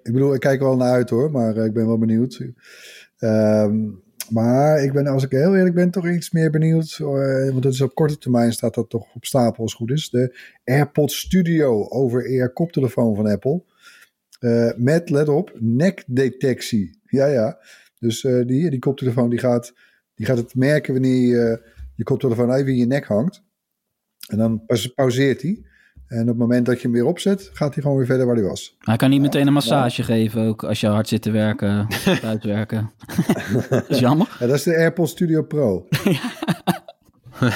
ik 0.03 0.13
bedoel, 0.13 0.33
ik 0.33 0.39
kijk 0.39 0.59
er 0.59 0.67
wel 0.67 0.77
naar 0.77 0.91
uit 0.91 1.09
hoor, 1.09 1.31
maar 1.31 1.57
ik 1.57 1.73
ben 1.73 1.87
wel 1.87 1.97
benieuwd. 1.97 2.41
Um, 3.19 4.01
maar 4.29 4.83
ik 4.83 4.93
ben, 4.93 5.07
als 5.07 5.23
ik 5.23 5.31
heel 5.31 5.55
eerlijk 5.55 5.75
ben, 5.75 5.91
toch 5.91 6.07
iets 6.07 6.31
meer 6.31 6.51
benieuwd. 6.51 6.97
Uh, 7.01 7.07
want 7.49 7.63
dat 7.63 7.73
is 7.73 7.81
op 7.81 7.95
korte 7.95 8.17
termijn 8.17 8.51
staat 8.51 8.73
dat 8.73 8.89
toch 8.89 9.15
op 9.15 9.25
stapel 9.25 9.63
als 9.63 9.73
goed 9.73 9.91
is. 9.91 10.09
De 10.09 10.37
AirPods 10.63 11.19
Studio 11.19 11.87
over-ear 11.87 12.53
koptelefoon 12.53 13.15
van 13.15 13.27
Apple. 13.27 13.63
Uh, 14.39 14.71
met, 14.75 15.09
let 15.09 15.29
op, 15.29 15.51
nekdetectie. 15.59 16.99
Ja, 17.05 17.25
ja. 17.25 17.59
Dus 17.99 18.23
uh, 18.23 18.47
die, 18.47 18.69
die 18.69 18.79
koptelefoon 18.79 19.29
die 19.29 19.39
gaat, 19.39 19.73
die 20.15 20.25
gaat 20.25 20.37
het 20.37 20.55
merken 20.55 20.93
wanneer 20.93 21.27
je 21.27 21.61
je 21.95 22.03
koptelefoon 22.03 22.53
even 22.53 22.71
in 22.71 22.77
je 22.77 22.85
nek 22.85 23.05
hangt. 23.05 23.43
En 24.27 24.37
dan 24.37 24.65
pauzeert 24.95 25.41
hij. 25.41 25.63
En 26.09 26.21
op 26.21 26.27
het 26.27 26.37
moment 26.37 26.65
dat 26.65 26.75
je 26.75 26.81
hem 26.81 26.91
weer 26.91 27.05
opzet, 27.05 27.49
gaat 27.53 27.73
hij 27.73 27.83
gewoon 27.83 27.97
weer 27.97 28.05
verder 28.05 28.25
waar 28.25 28.35
hij 28.35 28.43
was. 28.43 28.75
Hij 28.79 28.95
kan 28.95 29.09
niet 29.09 29.21
meteen 29.21 29.47
een 29.47 29.53
massage 29.53 30.01
ja. 30.01 30.07
geven, 30.07 30.41
ook 30.41 30.63
als 30.63 30.79
je 30.79 30.87
hard 30.87 31.07
zit 31.07 31.21
te 31.21 31.31
werken, 31.31 31.87
uitwerken. 32.23 32.91
dat 33.69 33.89
is 33.89 33.99
jammer. 33.99 34.35
Ja, 34.39 34.47
dat 34.47 34.55
is 34.55 34.63
de 34.63 34.75
AirPods 34.75 35.11
Studio 35.11 35.41
Pro. 35.41 35.87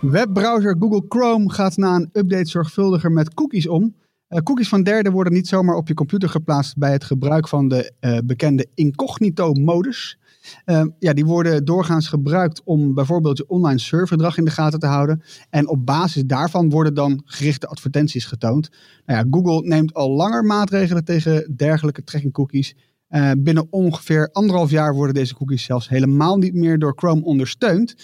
Webbrowser 0.00 0.76
Google 0.78 1.04
Chrome 1.08 1.50
gaat 1.50 1.76
na 1.76 1.94
een 1.94 2.08
update 2.12 2.48
zorgvuldiger 2.48 3.12
met 3.12 3.34
cookies 3.34 3.68
om. 3.68 3.94
Uh, 4.28 4.38
cookies 4.38 4.68
van 4.68 4.82
derden 4.82 5.12
worden 5.12 5.32
niet 5.32 5.48
zomaar 5.48 5.76
op 5.76 5.88
je 5.88 5.94
computer 5.94 6.28
geplaatst 6.28 6.76
bij 6.76 6.92
het 6.92 7.04
gebruik 7.04 7.48
van 7.48 7.68
de 7.68 7.92
uh, 8.00 8.18
bekende 8.24 8.66
incognito-modus. 8.74 10.18
Uh, 10.66 10.84
ja, 10.98 11.12
die 11.12 11.24
worden 11.24 11.64
doorgaans 11.64 12.08
gebruikt 12.08 12.62
om 12.64 12.94
bijvoorbeeld 12.94 13.38
je 13.38 13.48
online 13.48 13.78
surfgedrag 13.78 14.38
in 14.38 14.44
de 14.44 14.50
gaten 14.50 14.78
te 14.78 14.86
houden. 14.86 15.22
En 15.50 15.68
op 15.68 15.86
basis 15.86 16.24
daarvan 16.24 16.70
worden 16.70 16.94
dan 16.94 17.22
gerichte 17.24 17.66
advertenties 17.66 18.24
getoond. 18.24 18.70
Nou 19.06 19.18
ja, 19.18 19.26
Google 19.30 19.68
neemt 19.68 19.94
al 19.94 20.10
langer 20.10 20.44
maatregelen 20.44 21.04
tegen 21.04 21.52
dergelijke 21.56 22.04
tracking 22.04 22.32
cookies. 22.32 22.76
Uh, 23.08 23.30
binnen 23.38 23.66
ongeveer 23.70 24.28
anderhalf 24.32 24.70
jaar 24.70 24.94
worden 24.94 25.14
deze 25.14 25.34
cookies 25.34 25.64
zelfs 25.64 25.88
helemaal 25.88 26.36
niet 26.36 26.54
meer 26.54 26.78
door 26.78 26.92
Chrome 26.96 27.24
ondersteund. 27.24 27.94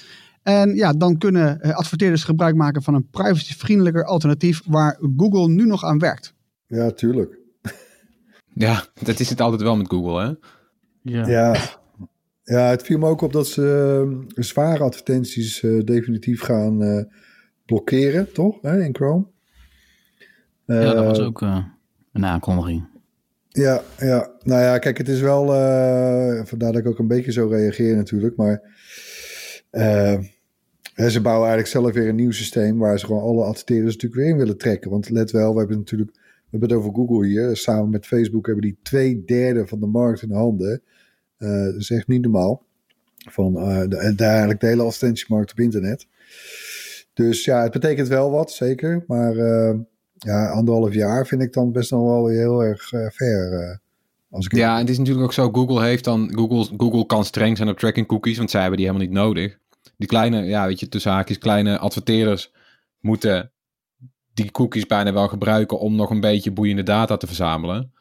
En 0.43 0.75
ja, 0.75 0.93
dan 0.93 1.19
kunnen 1.19 1.61
adverteerders 1.61 2.25
gebruik 2.25 2.55
maken 2.55 2.83
van 2.83 2.95
een 2.95 3.09
privacyvriendelijker 3.11 4.05
alternatief 4.05 4.63
waar 4.67 4.99
Google 5.17 5.49
nu 5.49 5.67
nog 5.67 5.85
aan 5.85 5.99
werkt. 5.99 6.35
Ja, 6.67 6.91
tuurlijk. 6.91 7.39
Ja, 8.55 8.85
dat 9.03 9.21
is 9.21 9.29
het 9.29 9.41
altijd 9.41 9.63
wel 9.63 9.77
met 9.77 9.89
Google, 9.89 10.21
hè? 10.21 10.35
Ja. 11.03 11.27
ja. 11.27 11.80
Ja, 12.43 12.71
het 12.71 12.83
viel 12.83 12.99
me 12.99 13.07
ook 13.07 13.21
op 13.21 13.33
dat 13.33 13.47
ze 13.47 14.05
uh, 14.09 14.45
zware 14.45 14.83
advertenties 14.83 15.63
uh, 15.63 15.85
definitief 15.85 16.41
gaan 16.41 16.83
uh, 16.83 17.03
blokkeren, 17.67 18.33
toch? 18.33 18.59
Hè, 18.63 18.83
in 18.83 18.95
Chrome. 18.95 19.27
ja, 20.65 20.95
dat 20.95 21.05
was 21.05 21.21
ook 21.21 21.41
een 22.13 22.27
aankondiging. 22.27 22.89
Ja, 23.49 23.83
ja, 23.99 24.31
nou 24.43 24.63
ja, 24.63 24.79
kijk, 24.79 24.99
het 24.99 25.09
is 25.09 25.21
wel. 25.21 25.47
vandaar 26.47 26.73
dat 26.73 26.77
ik 26.77 26.87
ook 26.87 26.99
een 26.99 27.07
beetje 27.07 27.33
zo 27.33 27.47
reageer, 27.47 27.97
natuurlijk. 27.97 28.37
Maar 28.37 28.63
ze 31.09 31.21
bouwen 31.21 31.49
eigenlijk 31.49 31.67
zelf 31.67 31.93
weer 31.93 32.09
een 32.09 32.15
nieuw 32.15 32.31
systeem 32.31 32.79
waar 32.79 32.99
ze 32.99 33.07
gewoon 33.07 33.23
alle 33.23 33.45
adverteerders 33.45 33.95
natuurlijk 33.95 34.23
weer 34.23 34.31
in 34.31 34.39
willen 34.39 34.59
trekken. 34.59 34.91
Want 34.91 35.11
let 35.11 35.31
wel, 35.31 35.53
we 35.53 35.59
hebben 35.59 35.79
natuurlijk. 35.79 36.11
We 36.13 36.59
hebben 36.59 36.69
het 36.69 36.79
over 36.79 36.95
Google 36.95 37.27
hier. 37.27 37.57
Samen 37.57 37.91
met 37.91 38.07
Facebook 38.07 38.47
hebben 38.47 38.65
die 38.65 38.79
twee 38.83 39.25
derde 39.25 39.67
van 39.67 39.81
de 39.81 39.87
markt 39.87 40.23
in 40.23 40.33
handen. 40.33 40.83
Uh, 41.41 41.65
dat 41.65 41.75
is 41.75 41.91
echt 41.91 42.09
niet 42.09 42.23
normaal. 42.23 42.63
Van 43.17 43.57
uh, 43.57 43.81
de, 43.81 44.13
de, 44.17 44.25
eigenlijk 44.25 44.61
de 44.61 44.67
hele 44.67 44.83
advertentiemarkt 44.83 45.51
op 45.51 45.61
internet. 45.61 46.07
Dus 47.15 47.45
ja, 47.45 47.63
het 47.63 47.73
betekent 47.73 48.09
wel 48.09 48.31
wat, 48.31 48.53
zeker. 48.53 49.05
Maar 49.07 49.35
uh, 49.35 49.79
ja, 50.19 50.51
anderhalf 50.51 50.95
jaar 50.95 51.27
vind 51.27 51.43
ik 51.43 51.53
dan 51.53 51.73
best 51.73 51.91
nog 51.91 52.03
wel 52.03 52.25
weer 52.25 52.39
heel 52.39 52.65
erg 52.65 52.89
ver. 52.89 53.81
als 54.31 54.47
ik 54.47 54.55
ja, 54.55 54.75
en 54.75 54.81
het 54.81 54.91
is 54.91 54.99
natuurlijk 54.99 55.27
ook 55.27 55.33
zo, 55.33 55.51
Google 55.51 55.83
heeft 55.83 56.05
dan, 56.05 56.33
Google, 56.35 56.77
Google 56.77 57.07
kan 57.07 57.25
streng 57.25 57.57
zijn 57.57 57.69
op 57.69 57.79
tracking 57.79 58.07
cookies, 58.07 58.39
want 58.39 58.51
zij 58.51 58.61
hebben 58.61 58.79
die 58.79 58.87
helemaal 58.87 59.09
niet 59.09 59.17
nodig. 59.17 59.59
Die 59.97 60.09
kleine, 60.09 60.43
ja, 60.43 60.67
weet 60.67 60.81
je, 60.81 60.89
tussen 60.89 61.13
haakjes, 61.13 61.39
kleine 61.39 61.79
adverteerders 61.79 62.53
moeten 63.01 63.51
die 64.35 64.51
cookies 64.51 64.87
bijna 64.87 65.13
wel 65.13 65.29
gebruiken 65.29 65.79
om 65.79 65.95
nog 65.95 66.11
een 66.11 66.21
beetje 66.21 66.53
boeiende 66.53 66.83
data 66.83 67.17
te 67.17 67.27
verzamelen. 67.27 67.93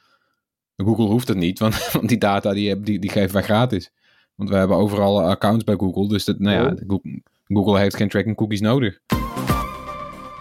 Google 0.85 1.05
hoeft 1.05 1.27
het 1.27 1.37
niet, 1.37 1.59
want, 1.59 1.87
want 1.93 2.09
die 2.09 2.17
data 2.17 2.53
die, 2.53 2.79
die, 2.79 2.99
die 2.99 3.09
geven 3.09 3.33
wij 3.33 3.43
gratis. 3.43 3.91
Want 4.35 4.49
we 4.49 4.55
hebben 4.55 4.77
overal 4.77 5.21
accounts 5.21 5.63
bij 5.63 5.75
Google. 5.75 6.07
Dus 6.07 6.25
dat, 6.25 6.39
nou 6.39 6.55
ja, 6.55 6.75
Google, 6.87 7.21
Google 7.43 7.79
heeft 7.79 7.95
geen 7.95 8.09
tracking 8.09 8.35
cookies 8.35 8.61
nodig. 8.61 8.99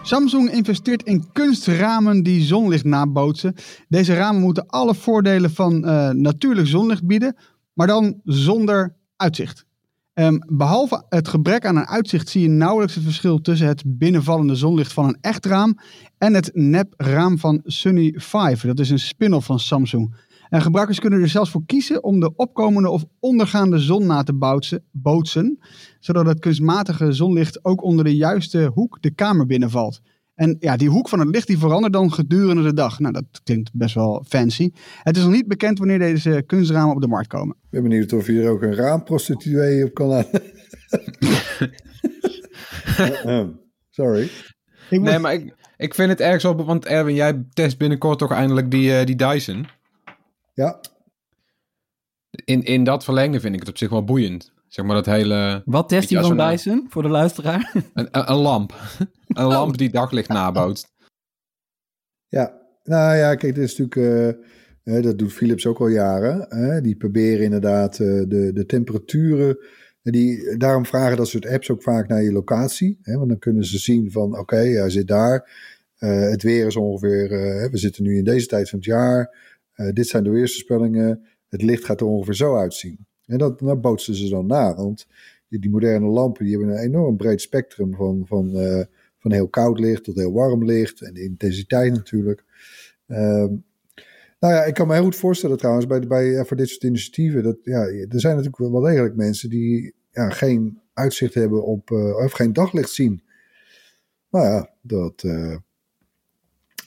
Samsung 0.01 0.51
investeert 0.51 1.03
in 1.03 1.31
kunstramen 1.31 2.23
die 2.23 2.41
zonlicht 2.41 2.83
nabootsen. 2.83 3.55
Deze 3.87 4.13
ramen 4.13 4.41
moeten 4.41 4.67
alle 4.67 4.95
voordelen 4.95 5.51
van 5.51 5.85
uh, 5.85 6.09
natuurlijk 6.09 6.67
zonlicht 6.67 7.05
bieden, 7.05 7.35
maar 7.73 7.87
dan 7.87 8.19
zonder 8.23 8.95
uitzicht. 9.15 9.65
Um, 10.13 10.43
behalve 10.47 11.05
het 11.09 11.27
gebrek 11.27 11.65
aan 11.65 11.75
een 11.75 11.87
uitzicht 11.87 12.29
zie 12.29 12.41
je 12.41 12.47
nauwelijks 12.47 12.95
het 12.95 13.03
verschil 13.03 13.41
tussen 13.41 13.67
het 13.67 13.83
binnenvallende 13.85 14.55
zonlicht 14.55 14.93
van 14.93 15.07
een 15.07 15.17
echt 15.21 15.45
raam 15.45 15.79
en 16.17 16.33
het 16.33 16.51
nep 16.53 16.93
raam 16.97 17.37
van 17.37 17.61
Sunny 17.63 18.13
5. 18.15 18.61
Dat 18.61 18.79
is 18.79 18.89
een 18.89 18.99
spin-off 18.99 19.45
van 19.45 19.59
Samsung. 19.59 20.15
En 20.49 20.61
gebruikers 20.61 20.99
kunnen 20.99 21.21
er 21.21 21.29
zelfs 21.29 21.51
voor 21.51 21.65
kiezen 21.65 22.03
om 22.03 22.19
de 22.19 22.35
opkomende 22.35 22.89
of 22.89 23.05
ondergaande 23.19 23.79
zon 23.79 24.05
na 24.05 24.23
te 24.23 24.33
bootsen, 24.33 24.83
bootsen, 24.91 25.59
zodat 25.99 26.25
het 26.25 26.39
kunstmatige 26.39 27.11
zonlicht 27.11 27.65
ook 27.65 27.83
onder 27.83 28.05
de 28.05 28.15
juiste 28.15 28.71
hoek 28.73 28.97
de 29.01 29.11
kamer 29.11 29.45
binnenvalt. 29.45 30.01
En 30.35 30.55
ja, 30.59 30.77
die 30.77 30.89
hoek 30.89 31.09
van 31.09 31.19
het 31.19 31.29
licht 31.29 31.47
die 31.47 31.57
verandert 31.57 31.93
dan 31.93 32.13
gedurende 32.13 32.63
de 32.63 32.73
dag. 32.73 32.99
Nou, 32.99 33.13
dat 33.13 33.41
klinkt 33.43 33.69
best 33.73 33.95
wel 33.95 34.25
fancy. 34.27 34.71
Het 35.03 35.17
is 35.17 35.23
nog 35.23 35.31
niet 35.31 35.47
bekend 35.47 35.77
wanneer 35.77 35.99
deze 35.99 36.43
kunstramen 36.45 36.95
op 36.95 37.01
de 37.01 37.07
markt 37.07 37.27
komen. 37.27 37.55
Ik 37.55 37.69
ben 37.69 37.83
benieuwd 37.83 38.13
of 38.13 38.27
je 38.27 38.41
er 38.41 38.49
ook 38.49 38.61
een 38.61 38.75
raamprostituee 38.75 39.85
op 39.85 39.93
kan 39.93 40.09
Sorry. 43.89 44.29
nee, 44.89 45.19
maar 45.19 45.33
ik, 45.33 45.55
ik 45.77 45.93
vind 45.93 46.09
het 46.09 46.19
erg 46.19 46.41
zo, 46.41 46.55
want 46.55 46.85
Erwin, 46.85 47.15
jij 47.15 47.45
test 47.53 47.77
binnenkort 47.77 48.19
toch 48.19 48.31
eindelijk 48.31 48.71
die, 48.71 48.89
uh, 48.89 49.05
die 49.05 49.15
Dyson? 49.15 49.67
Ja. 50.59 50.79
In, 52.45 52.63
in 52.63 52.83
dat 52.83 53.03
verlengde 53.03 53.39
vind 53.39 53.53
ik 53.53 53.59
het 53.59 53.69
op 53.69 53.77
zich 53.77 53.89
wel 53.89 54.03
boeiend. 54.03 54.51
Zeg 54.67 54.85
maar 54.85 54.95
dat 54.95 55.05
hele... 55.05 55.61
Wat 55.65 55.89
test 55.89 56.09
je 56.09 56.19
van 56.21 56.37
Dyson, 56.37 56.85
voor 56.89 57.01
de 57.01 57.09
luisteraar? 57.09 57.71
Een, 57.93 58.07
een, 58.11 58.31
een 58.31 58.37
lamp. 58.37 58.75
een 59.27 59.45
lamp 59.45 59.77
die 59.77 59.89
daglicht 59.89 60.29
nabootst. 60.29 60.91
Ja, 62.27 62.61
nou 62.83 63.15
ja, 63.15 63.35
kijk, 63.35 63.55
dit 63.55 63.63
is 63.63 63.77
natuurlijk, 63.77 63.95
eh, 63.95 64.97
eh, 64.97 65.03
dat 65.03 65.17
doet 65.17 65.33
Philips 65.33 65.65
ook 65.65 65.79
al 65.79 65.87
jaren. 65.87 66.45
Hè? 66.49 66.81
Die 66.81 66.95
proberen 66.95 67.43
inderdaad 67.43 67.99
eh, 67.99 68.07
de, 68.27 68.51
de 68.53 68.65
temperaturen. 68.65 69.57
En 70.01 70.11
die, 70.11 70.57
daarom 70.57 70.85
vragen 70.85 71.17
dat 71.17 71.27
soort 71.27 71.47
apps 71.47 71.69
ook 71.69 71.83
vaak 71.83 72.07
naar 72.07 72.23
je 72.23 72.31
locatie. 72.31 72.99
Hè? 73.01 73.17
Want 73.17 73.29
dan 73.29 73.39
kunnen 73.39 73.65
ze 73.65 73.77
zien 73.77 74.11
van, 74.11 74.37
oké, 74.37 74.57
hij 74.57 74.89
zit 74.89 75.07
daar. 75.07 75.47
Eh, 75.99 76.29
het 76.29 76.43
weer 76.43 76.65
is 76.65 76.75
ongeveer, 76.75 77.31
eh, 77.31 77.71
we 77.71 77.77
zitten 77.77 78.03
nu 78.03 78.17
in 78.17 78.23
deze 78.23 78.47
tijd 78.47 78.69
van 78.69 78.79
het 78.79 78.87
jaar. 78.87 79.48
Eh, 79.79 79.93
dit 79.93 80.07
zijn 80.07 80.23
de 80.23 80.29
weersvoorspellingen. 80.29 81.25
Het 81.47 81.61
licht 81.61 81.85
gaat 81.85 82.01
er 82.01 82.07
ongeveer 82.07 82.35
zo 82.35 82.55
uitzien. 82.55 83.05
En 83.25 83.37
dat, 83.37 83.59
dat 83.59 83.81
bootsen 83.81 84.15
ze 84.15 84.29
dan 84.29 84.45
na. 84.45 84.75
Want 84.75 85.07
die, 85.47 85.69
moderne 85.69 86.07
lampen 86.07 86.45
die 86.45 86.57
hebben 86.57 86.75
een 86.75 86.83
enorm 86.83 87.17
breed 87.17 87.41
spectrum 87.41 87.95
van, 87.95 88.25
van, 88.27 88.59
eh, 88.59 88.85
van 89.17 89.31
heel 89.31 89.47
koud 89.47 89.79
licht 89.79 90.03
tot 90.03 90.15
heel 90.15 90.33
warm 90.33 90.65
licht. 90.65 91.01
En 91.01 91.13
de 91.13 91.23
intensiteit 91.23 91.93
natuurlijk. 91.93 92.43
Ehm, 93.07 93.55
nou 94.39 94.53
ja, 94.53 94.63
ik 94.63 94.73
kan 94.73 94.87
me 94.87 94.93
heel 94.93 95.03
goed 95.03 95.15
voorstellen 95.15 95.57
trouwens 95.57 95.87
bij, 95.87 95.99
bij, 95.99 96.45
voor 96.45 96.57
dit 96.57 96.69
soort 96.69 96.83
initiatieven. 96.83 97.43
Dat, 97.43 97.57
ja, 97.63 97.81
er 97.85 98.19
zijn 98.19 98.35
natuurlijk 98.35 98.71
wel 98.71 98.81
degelijk 98.81 99.15
mensen 99.15 99.49
die 99.49 99.93
ja, 100.11 100.29
geen 100.29 100.79
uitzicht 100.93 101.33
hebben 101.33 101.65
op, 101.65 101.91
eh, 101.91 102.15
of 102.15 102.31
geen 102.31 102.53
daglicht 102.53 102.91
zien. 102.91 103.23
Nou 104.29 104.45
ja, 104.45 104.73
dat 104.81 105.23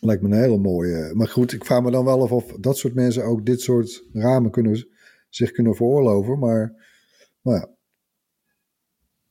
lijkt 0.04 0.22
me 0.22 0.28
een 0.28 0.42
hele 0.42 0.58
mooie. 0.58 1.10
Maar 1.14 1.28
goed, 1.28 1.52
ik 1.52 1.64
vraag 1.64 1.82
me 1.82 1.90
dan 1.90 2.04
wel 2.04 2.22
af 2.22 2.32
of 2.32 2.52
dat 2.60 2.76
soort 2.76 2.94
mensen 2.94 3.24
ook 3.24 3.46
dit 3.46 3.60
soort 3.60 4.04
ramen 4.12 4.50
kunnen, 4.50 4.86
zich 5.28 5.50
kunnen 5.50 5.74
veroorloven. 5.74 6.38
Maar 6.38 6.74
nou 7.42 7.56
ja, 7.58 7.68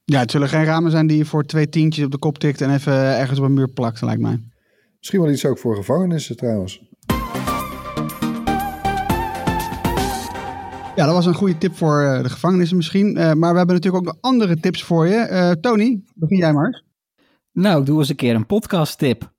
Ja, 0.03 0.19
het 0.19 0.31
zullen 0.31 0.47
geen 0.49 0.63
ramen 0.63 0.91
zijn 0.91 1.07
die 1.07 1.17
je 1.17 1.25
voor 1.25 1.43
twee 1.45 1.69
tientjes 1.69 2.05
op 2.05 2.11
de 2.11 2.17
kop 2.17 2.37
tikt 2.37 2.61
en 2.61 2.73
even 2.73 2.93
ergens 2.93 3.39
op 3.39 3.45
een 3.45 3.53
muur 3.53 3.69
plakt, 3.69 4.01
lijkt 4.01 4.21
mij. 4.21 4.43
misschien 4.97 5.21
wel 5.21 5.31
iets 5.31 5.45
ook 5.45 5.59
voor 5.59 5.75
gevangenissen 5.75 6.37
trouwens. 6.37 6.89
Ja, 10.95 11.05
dat 11.05 11.15
was 11.15 11.25
een 11.25 11.33
goede 11.33 11.57
tip 11.57 11.75
voor 11.75 12.01
eh, 12.01 12.23
de 12.23 12.29
gevangenissen 12.29 12.77
misschien. 12.77 13.17
Eh, 13.17 13.33
maar 13.33 13.51
we 13.51 13.57
hebben 13.57 13.75
natuurlijk 13.75 13.95
ook 14.07 14.13
nog 14.13 14.21
andere 14.21 14.59
tips 14.59 14.83
voor 14.83 15.07
je. 15.07 15.15
Eh, 15.15 15.51
Tony, 15.51 16.01
begin 16.15 16.37
jij 16.37 16.53
maar 16.53 16.65
eens. 16.65 16.83
Nou, 17.51 17.79
ik 17.79 17.85
doe 17.85 17.99
eens 17.99 18.09
een 18.09 18.15
keer 18.15 18.35
een 18.35 18.45
podcast 18.45 18.97
tip. 18.97 19.30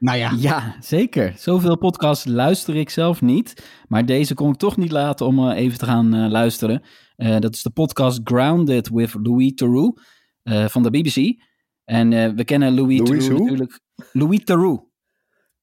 Nou 0.00 0.18
ja, 0.18 0.32
Ja, 0.36 0.76
zeker. 0.80 1.32
Zoveel 1.36 1.78
podcasts 1.78 2.24
luister 2.24 2.76
ik 2.76 2.90
zelf 2.90 3.20
niet. 3.20 3.66
Maar 3.88 4.06
deze 4.06 4.34
kon 4.34 4.50
ik 4.50 4.56
toch 4.56 4.76
niet 4.76 4.90
laten 4.90 5.26
om 5.26 5.50
eh, 5.50 5.58
even 5.58 5.78
te 5.78 5.84
gaan 5.84 6.14
eh, 6.14 6.30
luisteren. 6.30 6.82
Eh, 7.16 7.38
dat 7.38 7.54
is 7.54 7.62
de 7.62 7.70
podcast 7.70 8.20
Grounded 8.24 8.88
with 8.88 9.14
Louis 9.22 9.54
Theroux 9.54 10.02
van 10.42 10.82
de 10.82 10.90
BBC. 10.90 11.42
En 11.84 12.36
we 12.36 12.44
kennen 12.44 12.74
Louis, 12.74 12.98
Louis 12.98 13.24
Theroux 13.24 13.40
natuurlijk. 13.40 13.80
Louis 14.12 14.44
Theroux. 14.44 14.82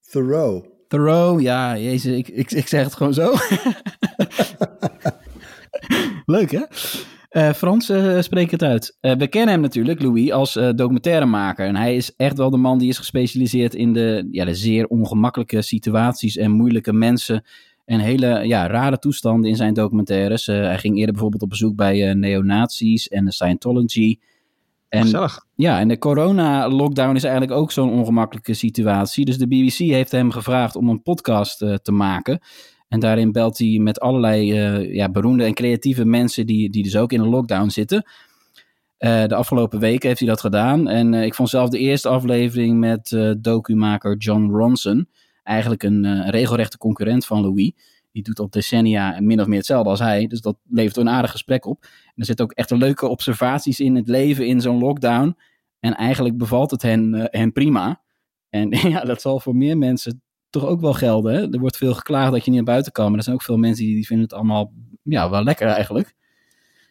Thoreau. 0.01 0.65
Theroux, 0.87 1.41
ja, 1.41 1.77
jezus, 1.77 2.17
ik, 2.17 2.27
ik, 2.27 2.51
ik 2.51 2.67
zeg 2.67 2.83
het 2.83 2.95
gewoon 2.95 3.13
zo. 3.13 3.33
Leuk, 6.25 6.51
hè? 6.51 6.65
Eh, 7.29 7.53
Frans 7.53 7.89
eh, 7.89 8.21
spreekt 8.21 8.51
het 8.51 8.63
uit. 8.63 8.97
Eh, 8.99 9.15
we 9.15 9.27
kennen 9.27 9.51
hem 9.51 9.61
natuurlijk, 9.61 10.01
Louis, 10.01 10.31
als 10.31 10.53
documentairemaker. 10.53 11.67
En 11.67 11.75
hij 11.75 11.95
is 11.95 12.15
echt 12.15 12.37
wel 12.37 12.49
de 12.49 12.57
man 12.57 12.77
die 12.77 12.89
is 12.89 12.97
gespecialiseerd 12.97 13.75
in 13.75 13.93
de, 13.93 14.27
ja, 14.31 14.45
de 14.45 14.55
zeer 14.55 14.87
ongemakkelijke 14.87 15.61
situaties 15.61 16.37
en 16.37 16.51
moeilijke 16.51 16.93
mensen. 16.93 17.43
En 17.85 17.99
hele 17.99 18.47
ja, 18.47 18.67
rare 18.67 18.99
toestanden 18.99 19.49
in 19.49 19.55
zijn 19.55 19.73
documentaires. 19.73 20.45
Hij 20.45 20.77
ging 20.77 20.95
eerder 20.95 21.11
bijvoorbeeld 21.11 21.43
op 21.43 21.49
bezoek 21.49 21.75
bij 21.75 22.13
neonazies 22.13 23.07
en 23.07 23.25
de 23.25 23.31
Scientology. 23.31 24.19
En 24.89 25.01
gezellig. 25.01 25.45
ja, 25.55 25.79
en 25.79 25.87
de 25.87 25.97
corona-lockdown 25.97 27.15
is 27.15 27.23
eigenlijk 27.23 27.59
ook 27.59 27.71
zo'n 27.71 27.91
ongemakkelijke 27.91 28.53
situatie. 28.53 29.25
Dus 29.25 29.37
de 29.37 29.47
BBC 29.47 29.77
heeft 29.77 30.11
hem 30.11 30.31
gevraagd 30.31 30.75
om 30.75 30.89
een 30.89 31.01
podcast 31.01 31.57
te 31.57 31.91
maken. 31.91 32.39
En 32.87 32.99
daarin 32.99 33.31
belt 33.31 33.57
hij 33.57 33.79
met 33.81 33.99
allerlei 33.99 34.51
eh, 34.51 34.93
ja, 34.93 35.09
beroemde 35.09 35.43
en 35.43 35.53
creatieve 35.53 36.05
mensen 36.05 36.45
die, 36.45 36.69
die 36.69 36.83
dus 36.83 36.97
ook 36.97 37.11
in 37.11 37.19
een 37.19 37.29
lockdown 37.29 37.69
zitten. 37.69 38.09
Eh, 38.97 39.25
de 39.25 39.35
afgelopen 39.35 39.79
weken 39.79 40.07
heeft 40.07 40.19
hij 40.19 40.29
dat 40.29 40.39
gedaan. 40.39 40.87
En 40.87 41.13
eh, 41.13 41.23
ik 41.23 41.35
vond 41.35 41.49
zelf 41.49 41.69
de 41.69 41.77
eerste 41.77 42.09
aflevering 42.09 42.79
met 42.79 43.11
eh 43.11 43.31
documaker 43.39 44.17
John 44.17 44.49
Ronson. 44.49 45.09
Eigenlijk 45.43 45.83
een 45.83 46.29
regelrechte 46.29 46.77
concurrent 46.77 47.25
van 47.25 47.41
Louis. 47.41 47.71
Die 48.11 48.23
doet 48.23 48.39
al 48.39 48.49
decennia 48.49 49.19
min 49.19 49.41
of 49.41 49.47
meer 49.47 49.57
hetzelfde 49.57 49.89
als 49.89 49.99
hij. 49.99 50.27
Dus 50.27 50.41
dat 50.41 50.57
levert 50.69 50.97
een 50.97 51.09
aardig 51.09 51.31
gesprek 51.31 51.65
op. 51.65 51.83
En 51.83 52.13
er 52.15 52.25
zitten 52.25 52.45
ook 52.45 52.51
echt 52.51 52.71
leuke 52.71 53.07
observaties 53.07 53.79
in 53.79 53.95
het 53.95 54.07
leven 54.07 54.47
in 54.47 54.61
zo'n 54.61 54.79
lockdown. 54.79 55.37
En 55.79 55.95
eigenlijk 55.95 56.37
bevalt 56.37 56.71
het 56.71 56.81
hen, 56.81 57.27
hen 57.31 57.51
prima. 57.51 58.01
En 58.49 58.69
ja, 58.91 59.01
dat 59.01 59.21
zal 59.21 59.39
voor 59.39 59.55
meer 59.55 59.77
mensen 59.77 60.21
toch 60.59 60.69
ook 60.69 60.81
wel 60.81 60.93
gelden. 60.93 61.33
Hè? 61.33 61.51
Er 61.51 61.59
wordt 61.59 61.77
veel 61.77 61.93
geklaagd 61.93 62.31
dat 62.31 62.45
je 62.45 62.51
niet 62.51 62.59
naar 62.59 62.73
buiten 62.73 62.91
kan. 62.91 63.07
Maar 63.07 63.17
er 63.17 63.23
zijn 63.23 63.35
ook 63.35 63.41
veel 63.41 63.57
mensen 63.57 63.85
die, 63.85 64.05
vinden 64.05 64.25
het 64.25 64.35
allemaal 64.35 64.73
ja, 65.03 65.29
wel 65.29 65.43
lekker 65.43 65.67
eigenlijk. 65.67 66.15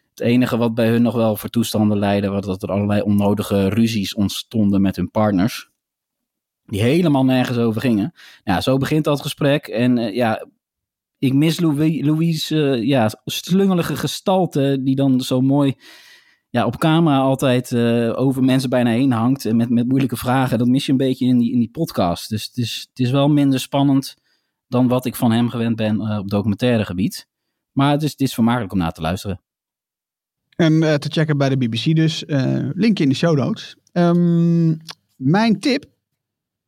Het 0.09 0.19
enige 0.19 0.57
wat 0.57 0.73
bij 0.73 0.89
hun 0.89 1.01
nog 1.01 1.15
wel 1.15 1.35
voor 1.35 1.49
toestanden 1.49 1.97
leidde... 1.97 2.29
was 2.29 2.45
dat 2.45 2.63
er 2.63 2.71
allerlei 2.71 3.01
onnodige 3.01 3.69
ruzies 3.69 4.15
ontstonden 4.15 4.81
met 4.81 4.95
hun 4.95 5.11
partners. 5.11 5.69
Die 6.65 6.81
helemaal 6.81 7.25
nergens 7.25 7.57
over 7.57 7.81
gingen. 7.81 8.13
Ja, 8.43 8.61
zo 8.61 8.77
begint 8.77 9.03
dat 9.03 9.21
gesprek. 9.21 9.67
En 9.67 9.97
eh, 9.97 10.15
ja, 10.15 10.47
ik 11.17 11.33
mis 11.33 11.59
Louis 11.59 12.51
eh, 12.51 12.83
ja, 12.83 13.11
slungelige 13.25 13.95
gestalte... 13.95 14.77
die 14.81 14.95
dan 14.95 15.21
zo 15.21 15.41
mooi 15.41 15.75
ja, 16.49 16.65
op 16.65 16.77
camera 16.77 17.17
altijd 17.17 17.71
eh, 17.71 18.19
over 18.19 18.43
mensen 18.43 18.69
bijna 18.69 18.89
heen 18.89 19.11
hangt. 19.11 19.45
En 19.45 19.55
met, 19.55 19.69
met 19.69 19.87
moeilijke 19.87 20.17
vragen. 20.17 20.57
Dat 20.57 20.67
mis 20.67 20.85
je 20.85 20.91
een 20.91 20.97
beetje 20.97 21.25
in 21.25 21.37
die, 21.37 21.51
in 21.51 21.59
die 21.59 21.69
podcast. 21.71 22.29
Dus 22.29 22.45
het 22.45 22.57
is, 22.57 22.87
het 22.89 22.99
is 22.99 23.11
wel 23.11 23.29
minder 23.29 23.59
spannend 23.59 24.15
dan 24.67 24.87
wat 24.87 25.05
ik 25.05 25.15
van 25.15 25.31
hem 25.31 25.49
gewend 25.49 25.75
ben 25.75 26.01
eh, 26.01 26.17
op 26.17 26.29
documentaire 26.29 26.85
gebied. 26.85 27.27
Maar 27.71 27.91
het 27.91 28.03
is, 28.03 28.11
het 28.11 28.21
is 28.21 28.33
vermakelijk 28.33 28.71
om 28.71 28.77
naar 28.77 28.91
te 28.91 29.01
luisteren. 29.01 29.41
En 30.55 30.83
eh, 30.83 30.93
te 30.93 31.09
checken 31.09 31.37
bij 31.37 31.49
de 31.49 31.57
BBC 31.57 31.95
dus. 31.95 32.23
linkje 32.73 33.03
in 33.03 33.09
de 33.09 33.15
show 33.15 33.37
notes. 33.37 33.75
Ehm, 33.91 34.75
mijn 35.15 35.59
tip. 35.59 35.85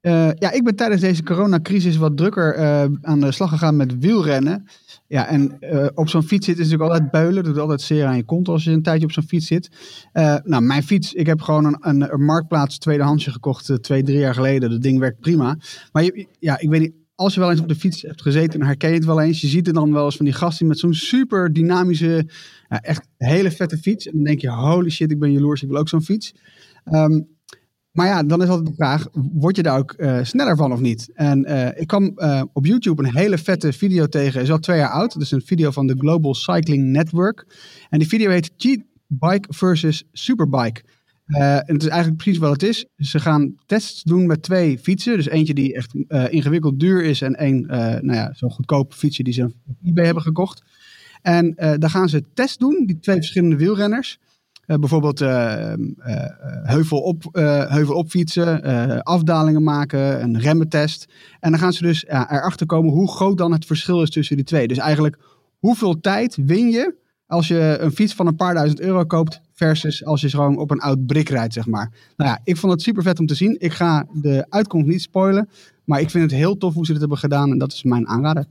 ja, 0.02 0.52
ik 0.52 0.64
ben 0.64 0.76
tijdens 0.76 1.02
deze 1.02 1.24
coronacrisis 1.24 1.98
wat 1.98 2.18
drukker 2.18 2.58
aan 3.02 3.20
de 3.20 3.32
slag 3.32 3.50
gegaan 3.50 3.76
met 3.76 4.00
wielrennen. 4.00 4.68
Ja, 5.10 5.28
en 5.28 5.60
eh, 5.60 5.88
op 5.94 6.10
zo'n 6.10 6.24
fiets 6.24 6.46
zitten 6.46 6.66
is 6.66 6.72
natuurlijk 6.72 7.02
altijd. 7.02 7.36
Dat 7.36 7.46
doet 7.46 7.58
altijd 7.58 7.82
zeer 7.82 8.06
aan 8.06 8.16
je 8.16 8.24
kont 8.24 8.48
als 8.48 8.64
je 8.64 8.72
een 8.72 8.82
tijdje 8.82 9.06
op 9.06 9.12
zo'n 9.12 9.24
fiets 9.24 9.48
zit. 9.48 9.70
Eh, 10.12 10.36
nou, 10.44 10.64
mijn 10.64 10.84
fiets. 10.84 11.14
Ik 11.14 11.26
heb 11.26 11.42
gewoon 11.42 11.66
een, 11.66 11.78
een, 11.80 12.14
een 12.14 12.26
marktplaats 12.26 12.78
tweedehandsje 12.78 13.32
gekocht 13.32 13.70
eh, 13.70 13.76
twee, 13.76 14.04
drie 14.04 14.18
jaar 14.18 14.34
geleden. 14.34 14.70
Dat 14.70 14.82
ding 14.82 15.00
werkt 15.00 15.20
prima. 15.20 15.58
Maar 15.92 16.04
je, 16.04 16.28
ja, 16.40 16.60
ik 16.60 16.70
weet 16.70 16.80
niet. 16.80 16.94
Als 17.16 17.34
je 17.34 17.40
wel 17.40 17.52
eens 17.52 17.60
op 17.60 17.68
de 17.68 17.76
fiets 17.76 18.02
hebt 18.02 18.22
gezeten, 18.22 18.60
dan 18.60 18.68
herken 18.68 18.90
je 18.90 18.96
het 18.96 19.06
wel 19.06 19.22
eens. 19.22 19.42
Je 19.42 19.48
ziet 19.48 19.68
er 19.68 19.74
dan 19.74 19.94
wel 19.94 20.06
eens 20.06 20.16
van 20.16 20.26
die 20.26 20.34
gasten 20.34 20.68
met 20.68 20.80
zo'n 20.80 20.94
super 20.94 21.54
dynamische, 21.54 22.30
echt 22.68 23.08
hele 23.18 23.52
vette 23.52 23.78
fiets. 23.78 24.06
En 24.06 24.12
dan 24.14 24.24
denk 24.24 24.42
je, 24.42 24.52
holy 24.52 24.90
shit, 24.90 25.12
ik 25.12 25.20
ben 25.20 25.32
jaloers, 25.32 25.64
ik 25.64 25.70
wil 25.70 25.78
ook 25.78 25.90
zo'n 25.90 26.02
fiets. 26.02 26.34
Ehm, 26.84 27.22
maar 27.92 28.08
ja, 28.08 28.24
dan 28.24 28.42
is 28.42 28.48
altijd 28.48 28.68
de 28.68 28.74
vraag, 28.74 29.08
word 29.14 29.56
je 29.56 29.64
daar 29.64 29.78
ook 29.78 29.92
eh, 29.92 30.24
sneller 30.24 30.56
van 30.56 30.72
of 30.72 30.80
niet? 30.80 31.10
En 31.14 31.46
eh, 31.46 31.82
ik 31.82 31.88
kwam 31.88 32.12
eh, 32.16 32.42
op 32.54 32.66
YouTube 32.66 33.04
een 33.04 33.16
hele 33.16 33.38
vette 33.38 33.74
video 33.74 34.08
tegen, 34.08 34.42
is 34.42 34.52
al 34.52 34.60
twee 34.60 34.78
jaar 34.78 34.90
oud. 34.90 35.16
Is 35.16 35.32
een 35.32 35.42
video 35.42 35.72
van 35.72 35.88
de 35.88 35.96
Global 35.98 36.36
Cycling 36.36 36.84
Network. 36.84 37.46
En 37.90 38.00
die 38.00 38.08
video 38.08 38.30
heet 38.30 38.52
Cheat 38.58 38.80
Bike 39.08 39.54
versus 39.54 40.04
Superbike. 40.12 40.82
En 41.26 41.64
het 41.66 41.82
is 41.84 41.88
eigenlijk 41.88 42.22
precies 42.22 42.40
wat 42.40 42.52
het 42.52 42.64
is. 42.64 42.86
Ze 42.98 43.20
gaan 43.20 43.56
tests 43.66 44.04
doen 44.04 44.28
met 44.28 44.42
twee 44.42 44.80
fietsen. 44.80 45.16
Dus 45.16 45.28
eentje 45.28 45.54
die 45.54 45.74
echt 45.74 45.94
ingewikkeld 46.30 46.80
duur 46.80 47.04
is 47.04 47.22
en 47.22 47.36
één, 47.36 47.66
nou 48.02 48.14
ja, 48.14 48.34
zo'n 48.34 48.52
goedkoop 48.52 48.94
fietsje 48.94 49.24
die 49.24 49.34
ze 49.34 49.44
op 49.44 49.76
eBay 49.84 50.06
hebben 50.06 50.24
gekocht. 50.24 50.64
En 51.22 51.54
daar 51.56 51.90
gaan 51.90 52.10
ze 52.10 52.24
test 52.34 52.60
doen, 52.60 52.84
die 52.86 53.00
twee 53.00 53.16
verschillende 53.16 53.56
wielrenners. 53.56 54.20
Eh, 54.70 54.78
bijvoorbeeld 54.78 55.22
eh, 55.22 55.74
eh, 55.74 55.80
heuvel, 56.64 57.00
op, 57.02 57.24
heuvel 57.70 57.96
opfietsen, 57.96 58.64
afdalingen 59.04 59.64
maken, 59.64 60.24
een 60.24 60.40
remmentest. 60.40 61.08
En 61.40 61.52
dan 61.52 61.60
gaan 61.60 61.74
ze 61.74 61.84
dus 61.84 62.06
erachter 62.08 62.66
komen 62.66 62.92
hoe 62.92 63.12
groot 63.12 63.38
dan 63.38 63.52
het 63.52 63.66
verschil 63.66 64.02
is 64.02 64.10
tussen 64.10 64.36
die 64.36 64.46
twee. 64.46 64.68
Dus 64.68 64.78
eigenlijk 64.78 65.18
hoeveel 65.60 66.00
tijd 66.00 66.38
win 66.46 66.70
je 66.70 66.96
als 67.28 67.48
je 67.48 67.78
een 67.80 67.92
fiets 67.92 68.14
van 68.14 68.28
een 68.28 68.36
paar 68.36 68.54
duizend 68.54 68.80
euro 68.80 69.04
koopt 69.04 69.42
versus 69.54 70.06
als 70.06 70.22
je 70.22 70.30
gewoon 70.30 70.58
op 70.58 70.72
een 70.72 70.80
oud 70.80 71.06
brik 71.06 71.30
rijdt, 71.30 71.54
zeg 71.54 71.68
maar. 71.68 71.92
Nou 72.18 72.30
ja, 72.30 72.40
ik 72.44 72.58
vond 72.58 72.72
het 72.74 72.82
super 72.82 73.04
vet 73.04 73.20
om 73.20 73.26
te 73.26 73.36
zien. 73.36 73.56
Ik 73.60 73.74
ga 73.74 74.06
de 74.14 74.46
uitkomst 74.50 74.88
niet 74.88 75.02
spoilen, 75.02 75.50
maar 75.84 76.00
ik 76.00 76.10
vind 76.10 76.24
het 76.24 76.40
heel 76.40 76.58
tof 76.58 76.74
hoe 76.74 76.86
ze 76.86 76.92
dit 76.92 77.02
hebben 77.02 77.18
gedaan 77.18 77.52
en 77.52 77.58
dat 77.58 77.74
is 77.74 77.84
mijn 77.84 78.08
aanrader. 78.08 78.46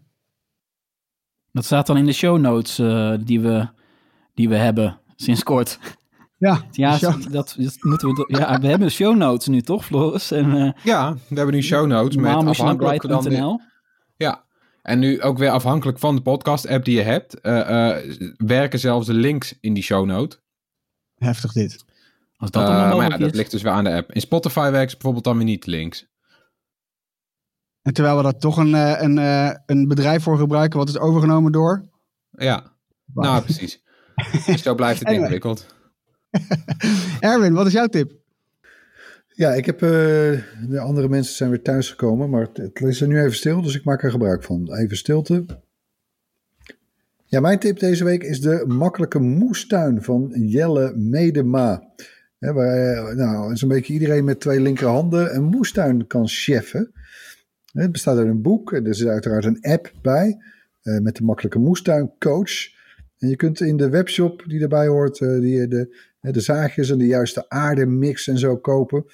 Dat 1.53 1.65
staat 1.65 1.87
dan 1.87 1.97
in 1.97 2.07
de 2.07 2.13
show 2.13 2.39
notes 2.39 2.77
die, 3.25 3.41
we, 3.41 3.69
die 4.35 4.49
we 4.49 4.57
hebben 4.57 4.99
sinds 5.17 5.43
kort. 5.43 5.79
Ja, 6.39 6.65
Ja, 6.71 6.99
show- 6.99 7.33
dat, 7.33 7.55
dat 7.59 7.77
moeten 7.81 8.09
we. 8.09 8.25
Ja, 8.39 8.61
we 8.61 8.67
hebben 8.67 8.91
show 8.91 9.17
notes 9.17 9.47
nu 9.47 9.61
toch, 9.63 9.85
Floris? 9.85 10.31
En 10.31 10.55
uh, 10.57 10.71
Ja, 10.83 11.15
we 11.29 11.35
hebben 11.37 11.55
nu 11.55 11.63
show 11.63 11.87
notes 11.87 12.17
met 12.17 12.25
naar 12.25 12.47
afhankelijk 12.47 13.03
dan 13.03 13.23
bright.nl. 13.23 13.61
Ja, 14.17 14.45
en 14.83 14.99
nu 14.99 15.23
ook 15.23 15.39
weer 15.39 15.51
afhankelijk 15.51 15.99
van 15.99 16.17
de 16.17 16.23
podcast-app 16.23 16.85
die 16.85 16.97
je 16.97 17.03
hebt, 17.03 17.41
eh, 17.41 17.89
eh, 17.91 18.19
werken 18.37 18.79
zelfs 18.79 19.07
de 19.07 19.15
links 19.15 19.55
in 19.61 19.75
die 19.75 19.83
show 19.83 20.07
note. 20.07 20.39
heftig 21.15 21.53
dit. 21.53 21.85
Als 22.37 22.51
dat 22.51 22.63
Eh, 22.63 22.69
allemaal 22.69 22.97
maar 22.97 23.11
ja, 23.11 23.17
dat 23.17 23.31
is. 23.31 23.37
ligt 23.37 23.51
dus 23.51 23.63
weer 23.63 23.73
aan 23.73 23.85
de 23.85 23.93
app. 23.95 24.13
In 24.13 24.21
Spotify 24.21 24.71
werkt 24.71 24.89
ze 24.91 24.97
bijvoorbeeld 24.97 25.25
dan 25.25 25.37
weer 25.37 25.45
niet 25.47 25.67
links. 25.67 26.07
En 27.83 27.93
terwijl 27.93 28.17
we 28.17 28.23
daar 28.23 28.39
toch 28.39 28.57
een, 28.57 28.75
eh, 28.75 29.03
een, 29.03 29.19
eh, 29.19 29.51
een 29.67 29.89
bedrijf 29.89 30.23
voor 30.23 30.39
gebruiken 30.39 30.79
wat 30.79 30.89
is 30.89 30.99
overgenomen 30.99 31.53
door... 31.53 31.89
Ja, 32.31 32.73
nou 33.15 33.43
precies. 33.43 33.83
Dus 34.47 34.63
zo 34.63 34.75
blijft 34.75 34.99
het 34.99 35.09
Anyway. 35.09 35.25
ingewikkeld. 35.25 35.67
Erwin, 37.21 37.53
wat 37.53 37.67
is 37.67 37.73
jouw 37.73 37.87
tip? 37.87 38.13
Ja, 39.39 39.53
ik 39.55 39.67
heb, 39.67 39.83
eh, 39.83 39.91
de 40.69 40.79
andere 40.81 41.09
mensen 41.09 41.35
zijn 41.35 41.51
weer 41.51 41.63
thuisgekomen, 41.63 42.31
maar 42.31 42.41
het, 42.41 42.57
het 42.57 42.81
is 42.81 43.01
er 43.01 43.09
nu 43.09 43.19
even 43.21 43.37
stil, 43.37 43.63
dus 43.63 43.75
ik 43.75 43.85
maak 43.85 44.03
er 44.03 44.11
gebruik 44.11 44.43
van. 44.43 44.75
Even 44.75 44.97
stilte. 44.97 45.45
Ja, 47.25 47.41
mijn 47.41 47.59
tip 47.59 47.79
deze 47.79 48.05
week 48.05 48.23
is 48.23 48.41
de 48.41 48.65
makkelijke 48.67 49.19
moestuin 49.19 50.03
van 50.03 50.33
Jelle 50.35 50.97
Medema. 50.97 51.93
Waar 52.39 52.95
eh, 52.95 53.15
nou, 53.15 53.57
zo'n 53.57 53.69
beetje 53.69 53.93
iedereen 53.93 54.25
met 54.25 54.41
twee 54.41 54.61
linkerhanden 54.61 55.35
een 55.35 55.45
moestuin 55.45 56.07
kan 56.07 56.29
cheffen. 56.29 56.93
Het 57.73 57.93
bestaat 57.93 58.19
uit 58.19 58.27
een 58.27 58.43
boek 58.43 58.73
en 58.73 58.87
er 58.87 58.95
zit 58.95 59.09
uiteraard 59.09 59.45
een 59.45 59.61
app 59.61 59.93
bij 60.03 60.37
eh, 60.83 60.99
met 60.99 61.17
de 61.17 61.25
makkelijke 61.25 61.59
moestuin 61.59 62.13
coach. 62.19 62.77
En 63.19 63.29
je 63.29 63.37
kunt 63.37 63.61
in 63.61 63.77
de 63.77 63.89
webshop 63.89 64.45
die 64.47 64.63
erbij 64.63 64.87
hoort, 64.87 65.19
die, 65.19 65.69
de, 65.69 66.08
de 66.21 66.41
zaagjes 66.41 66.91
en 66.91 66.99
de 66.99 67.07
juiste 67.07 67.49
aardemix 67.49 68.29
en 68.29 68.39
zo 68.39 68.57
kopen. 68.57 69.05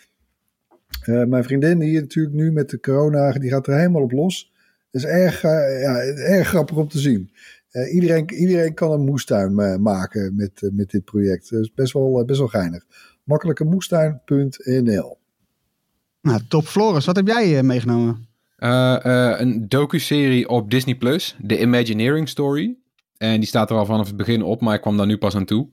Eh, 1.03 1.25
mijn 1.25 1.45
vriendin 1.45 1.81
hier 1.81 2.01
natuurlijk 2.01 2.35
nu 2.35 2.53
met 2.53 2.71
de 2.71 2.81
corona, 2.81 3.33
die 3.33 3.51
gaat 3.51 3.67
er 3.67 3.77
helemaal 3.77 4.03
op 4.03 4.13
los. 4.13 4.53
Dat 4.91 5.03
is 5.03 5.09
erg, 5.09 5.43
eh, 5.43 5.83
ja, 5.83 5.97
erg 6.15 6.49
grappig 6.49 6.77
om 6.77 6.89
te 6.89 6.99
zien. 6.99 7.31
Eh, 7.71 7.95
iedereen, 7.95 8.33
iedereen 8.33 8.75
kan 8.75 8.91
een 8.91 9.05
moestuin 9.05 9.55
maken 9.83 10.37
met, 10.37 10.71
met 10.73 10.91
dit 10.91 11.05
project. 11.05 11.51
Dat 11.51 11.61
is 11.61 11.75
best 11.75 11.93
wel, 11.93 12.25
best 12.25 12.39
wel 12.39 12.49
geinig. 12.49 12.85
Makkelijkemoestuin.nl 13.25 15.19
Nou, 16.21 16.41
top 16.49 16.65
Floris, 16.65 17.05
wat 17.05 17.17
heb 17.17 17.27
jij 17.27 17.63
meegenomen? 17.63 18.33
Eh, 18.65 19.05
eh, 19.05 19.41
een 19.41 19.69
docu-serie 19.69 20.49
op 20.49 20.71
Disney 20.71 20.95
Plus, 20.95 21.37
The 21.47 21.61
Imagineering 21.61 22.29
Story. 22.29 22.77
En 23.17 23.41
die 23.41 23.49
staat 23.49 23.71
er 23.71 23.77
al 23.77 23.87
vanaf 23.87 24.07
het 24.07 24.17
begin 24.17 24.43
op, 24.43 24.61
maar 24.61 24.75
ik 24.75 24.81
kwam 24.81 24.97
daar 24.97 25.07
nu 25.07 25.19
pas 25.19 25.35
aan 25.35 25.45
toe. 25.45 25.69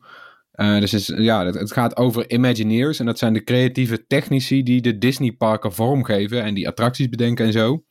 Eh, 0.52 0.80
dus 0.80 0.94
is- 0.94 1.14
ja, 1.16 1.46
het, 1.46 1.72
gaat 1.72 1.98
over 1.98 2.32
Imagineers. 2.32 3.00
En 3.00 3.06
dat 3.06 3.18
zijn 3.18 3.34
de 3.34 3.44
creatieve 3.44 4.08
technici 4.08 4.64
die 4.64 4.82
de 4.82 4.98
Disney-parken 4.98 5.74
vormgeven 5.74 6.44
en 6.44 6.54
die 6.54 6.68
attracties 6.68 7.10
bedenken 7.10 7.46
en 7.46 7.52
zo. 7.52 7.84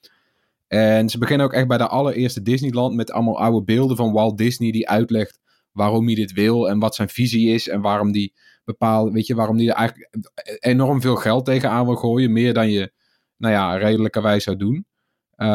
En 0.68 1.09
ze 1.09 1.18
beginnen 1.18 1.46
ook 1.46 1.53
echt 1.53 1.68
bij 1.68 1.79
de 1.79 1.87
allereerste 1.88 2.42
Disneyland 2.42 2.94
met 2.94 3.11
allemaal 3.11 3.38
oude 3.40 3.64
beelden 3.64 3.96
van 3.96 4.12
Walt 4.12 4.38
Disney 4.38 4.70
die 4.70 4.88
uitlegt 4.88 5.38
waarom 5.73 6.07
hij 6.07 6.14
dit 6.14 6.33
wil 6.33 6.68
en 6.68 6.79
wat 6.79 6.94
zijn 6.94 7.09
visie 7.09 7.55
is 7.55 7.68
en 7.68 7.81
waarom 7.81 8.12
die 8.12 8.35
bepaalt, 8.64 9.12
weet 9.12 9.27
je, 9.27 9.35
waarom 9.35 9.57
die 9.57 9.70
er 9.70 9.77
eigenlijk 9.77 10.16
enorm 10.59 11.01
veel 11.01 11.16
geld 11.16 11.44
tegenaan 11.44 11.85
wil 11.85 11.94
gooien, 11.94 12.33
meer 12.33 12.55
dan 12.55 12.70
je, 12.70 12.92
nou 13.37 13.55
ja, 13.55 13.77
redelijkerwijs 13.77 14.44
zou 14.44 14.57
doen. 14.57 14.75
Uh, 15.37 15.46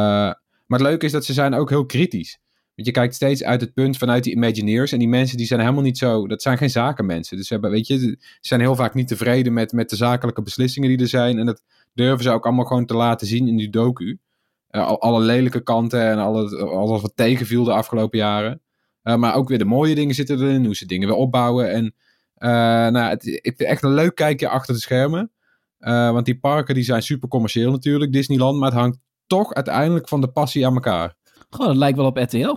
maar 0.66 0.80
het 0.80 0.82
leuke 0.82 1.06
is 1.06 1.12
dat 1.12 1.26
ze 1.26 1.34
zijn 1.34 1.54
ook 1.54 1.70
heel 1.70 1.86
kritisch. 1.86 2.40
Want 2.76 2.88
je 2.88 2.94
kijkt 2.94 3.16
steeds 3.16 3.44
uit 3.44 3.62
het 3.62 3.74
punt 3.74 3.98
vanuit 3.98 4.24
die 4.24 4.34
Imagineers. 4.34 4.92
En 4.92 5.00
die 5.00 5.08
mensen 5.08 5.38
die 5.38 5.46
zijn 5.46 5.60
helemaal 5.60 5.82
niet 5.82 5.98
zo. 5.98 6.28
Dat 6.28 6.42
zijn 6.42 6.58
geen 6.58 6.70
zakenmensen. 6.70 7.38
Dus 7.38 7.48
ze 7.48 7.60
weet 7.60 7.88
je, 7.88 8.00
ze 8.00 8.18
zijn 8.42 8.60
heel 8.60 8.76
vaak 8.76 8.94
niet 8.94 9.08
tevreden 9.08 9.54
met, 9.54 9.72
met 9.72 9.90
de 9.90 9.96
zakelijke 9.96 10.42
beslissingen 10.42 10.90
die 10.90 10.98
er 10.98 11.08
zijn. 11.08 11.40
En 11.40 11.46
dat 11.46 11.64
durven 11.94 12.24
ze 12.24 12.30
ook 12.30 12.46
allemaal 12.46 12.66
gewoon 12.66 12.86
te 12.86 12.96
laten 12.96 13.28
zien 13.28 13.48
in 13.48 13.58
die 13.58 13.70
docu. 13.70 14.20
Uh, 14.72 14.92
alle 14.92 15.20
lelijke 15.22 15.64
kanten 15.64 16.02
en 16.02 16.18
alle, 16.18 16.58
alles 16.58 17.02
wat 17.02 17.12
tegenviel 17.16 17.64
de 17.64 17.74
afgelopen 17.74 18.18
jaren. 18.18 18.62
Uh, 19.04 19.16
maar 19.16 19.36
ook 19.36 19.50
weer 19.50 19.58
de 19.58 19.66
mooie 19.66 19.96
dingen 19.96 20.16
zitten 20.16 20.42
erin. 20.42 20.66
Hoe 20.66 20.76
ze 20.76 20.86
dingen 20.86 21.08
weer 21.08 21.18
opbouwen. 21.18 21.72
En 21.72 21.84
uh, 22.38 22.50
nou, 22.92 23.10
het, 23.10 23.26
ik 23.26 23.54
vind 23.58 23.70
echt 23.70 23.84
een 23.84 23.94
leuk 23.94 24.16
kijkje 24.16 24.50
achter 24.50 24.74
de 24.74 24.80
schermen. 24.80 25.32
Want 25.88 26.26
die 26.26 26.40
parken 26.40 26.76
die 26.76 26.84
zijn 26.84 27.02
super 27.02 27.30
commercieel 27.30 27.72
natuurlijk, 27.72 28.12
Disneyland. 28.12 28.60
Maar 28.60 28.70
het 28.70 28.80
hangt 28.80 28.98
toch 29.28 29.54
uiteindelijk 29.54 30.08
van 30.08 30.22
de 30.22 30.28
passie 30.28 30.66
aan 30.66 30.74
elkaar. 30.74 31.16
Goh, 31.50 31.66
dat 31.66 31.76
lijkt 31.76 31.98
wel 31.98 32.06
op 32.06 32.18
RTL. 32.18 32.38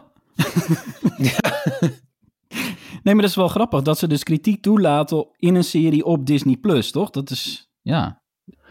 nee, 3.03 3.15
maar 3.15 3.15
dat 3.15 3.31
is 3.31 3.35
wel 3.35 3.49
grappig 3.49 3.83
dat 3.83 3.99
ze 3.99 4.07
dus 4.07 4.23
kritiek 4.23 4.63
toelaten 4.63 5.29
in 5.37 5.55
een 5.55 5.65
serie 5.65 6.05
op 6.05 6.27
Disney 6.27 6.57
Plus, 6.57 6.91
toch? 6.91 7.11
Dat 7.11 7.31
is, 7.31 7.71
ja. 7.83 8.23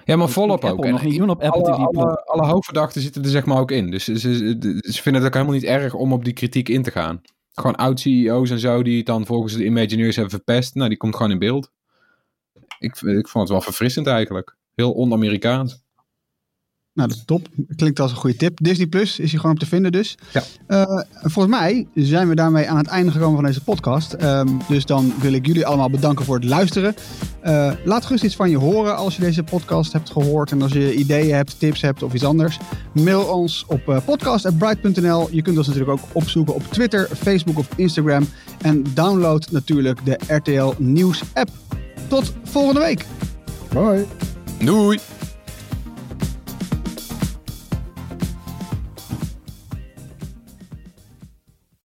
Ja, 0.03 0.15
maar 0.15 0.29
volop 0.29 0.63
ook. 0.63 0.71
Apple 0.71 0.91
nog 0.91 1.03
niet 1.03 1.17
doen 1.17 1.29
op 1.29 1.41
Apple 1.41 1.63
alle, 1.63 1.75
TV 1.75 1.89
Plus. 1.89 2.03
Alle, 2.03 2.25
alle 2.25 2.45
hoofdverdachten 2.45 3.01
zitten 3.01 3.23
er 3.23 3.29
zeg 3.29 3.45
maar 3.45 3.59
ook 3.59 3.71
in. 3.71 3.91
Dus 3.91 4.03
ze, 4.03 4.19
ze, 4.19 4.79
ze 4.81 5.01
vinden 5.01 5.21
het 5.21 5.25
ook 5.25 5.33
helemaal 5.33 5.55
niet 5.55 5.63
erg 5.63 5.93
om 5.93 6.13
op 6.13 6.23
die 6.23 6.33
kritiek 6.33 6.69
in 6.69 6.83
te 6.83 6.91
gaan. 6.91 7.21
Gewoon 7.51 7.75
oud-CEO's 7.75 8.49
en 8.49 8.59
zo 8.59 8.83
die 8.83 8.97
het 8.97 9.05
dan 9.05 9.25
volgens 9.25 9.53
de 9.53 9.65
Imagineers 9.65 10.15
hebben 10.15 10.33
verpest. 10.33 10.75
Nou, 10.75 10.89
die 10.89 10.97
komt 10.97 11.15
gewoon 11.15 11.31
in 11.31 11.39
beeld. 11.39 11.71
Ik, 12.79 13.01
ik 13.01 13.27
vond 13.27 13.43
het 13.43 13.49
wel 13.49 13.61
verfrissend 13.61 14.07
eigenlijk. 14.07 14.57
Heel 14.75 14.91
on-Amerikaans. 14.91 15.85
Nou, 16.97 17.09
dat 17.09 17.17
is 17.17 17.23
top. 17.25 17.47
Klinkt 17.75 17.99
als 17.99 18.11
een 18.11 18.17
goede 18.17 18.35
tip. 18.35 18.57
Disney 18.61 18.87
Plus 18.87 19.19
is 19.19 19.31
hier 19.31 19.39
gewoon 19.39 19.55
op 19.55 19.61
te 19.61 19.65
vinden 19.65 19.91
dus. 19.91 20.17
Ja. 20.33 20.43
Uh, 20.67 21.01
volgens 21.21 21.55
mij 21.55 21.87
zijn 21.93 22.27
we 22.29 22.35
daarmee 22.35 22.69
aan 22.69 22.77
het 22.77 22.87
einde 22.87 23.11
gekomen 23.11 23.35
van 23.35 23.45
deze 23.45 23.63
podcast. 23.63 24.15
Um, 24.21 24.61
dus 24.67 24.85
dan 24.85 25.13
wil 25.21 25.33
ik 25.33 25.45
jullie 25.45 25.65
allemaal 25.65 25.89
bedanken 25.89 26.25
voor 26.25 26.35
het 26.35 26.43
luisteren. 26.43 26.95
Uh, 27.43 27.71
laat 27.85 28.05
gerust 28.05 28.23
iets 28.23 28.35
van 28.35 28.49
je 28.49 28.57
horen 28.57 28.95
als 28.95 29.15
je 29.15 29.21
deze 29.21 29.43
podcast 29.43 29.93
hebt 29.93 30.09
gehoord. 30.09 30.51
En 30.51 30.61
als 30.61 30.71
je 30.71 30.95
ideeën 30.95 31.35
hebt, 31.35 31.59
tips 31.59 31.81
hebt 31.81 32.03
of 32.03 32.13
iets 32.13 32.23
anders. 32.23 32.57
Mail 32.93 33.23
ons 33.23 33.65
op 33.67 33.87
uh, 33.87 33.97
podcast.bright.nl. 34.05 35.27
Je 35.31 35.41
kunt 35.41 35.57
ons 35.57 35.67
natuurlijk 35.67 35.99
ook 35.99 36.07
opzoeken 36.11 36.55
op 36.55 36.63
Twitter, 36.71 37.09
Facebook 37.15 37.57
of 37.57 37.67
Instagram. 37.75 38.27
En 38.61 38.83
download 38.93 39.47
natuurlijk 39.51 40.05
de 40.05 40.19
RTL 40.27 40.73
Nieuws 40.77 41.21
app. 41.33 41.49
Tot 42.07 42.33
volgende 42.43 42.79
week. 42.79 43.05
Hoi. 43.73 44.05
Doei. 44.59 44.99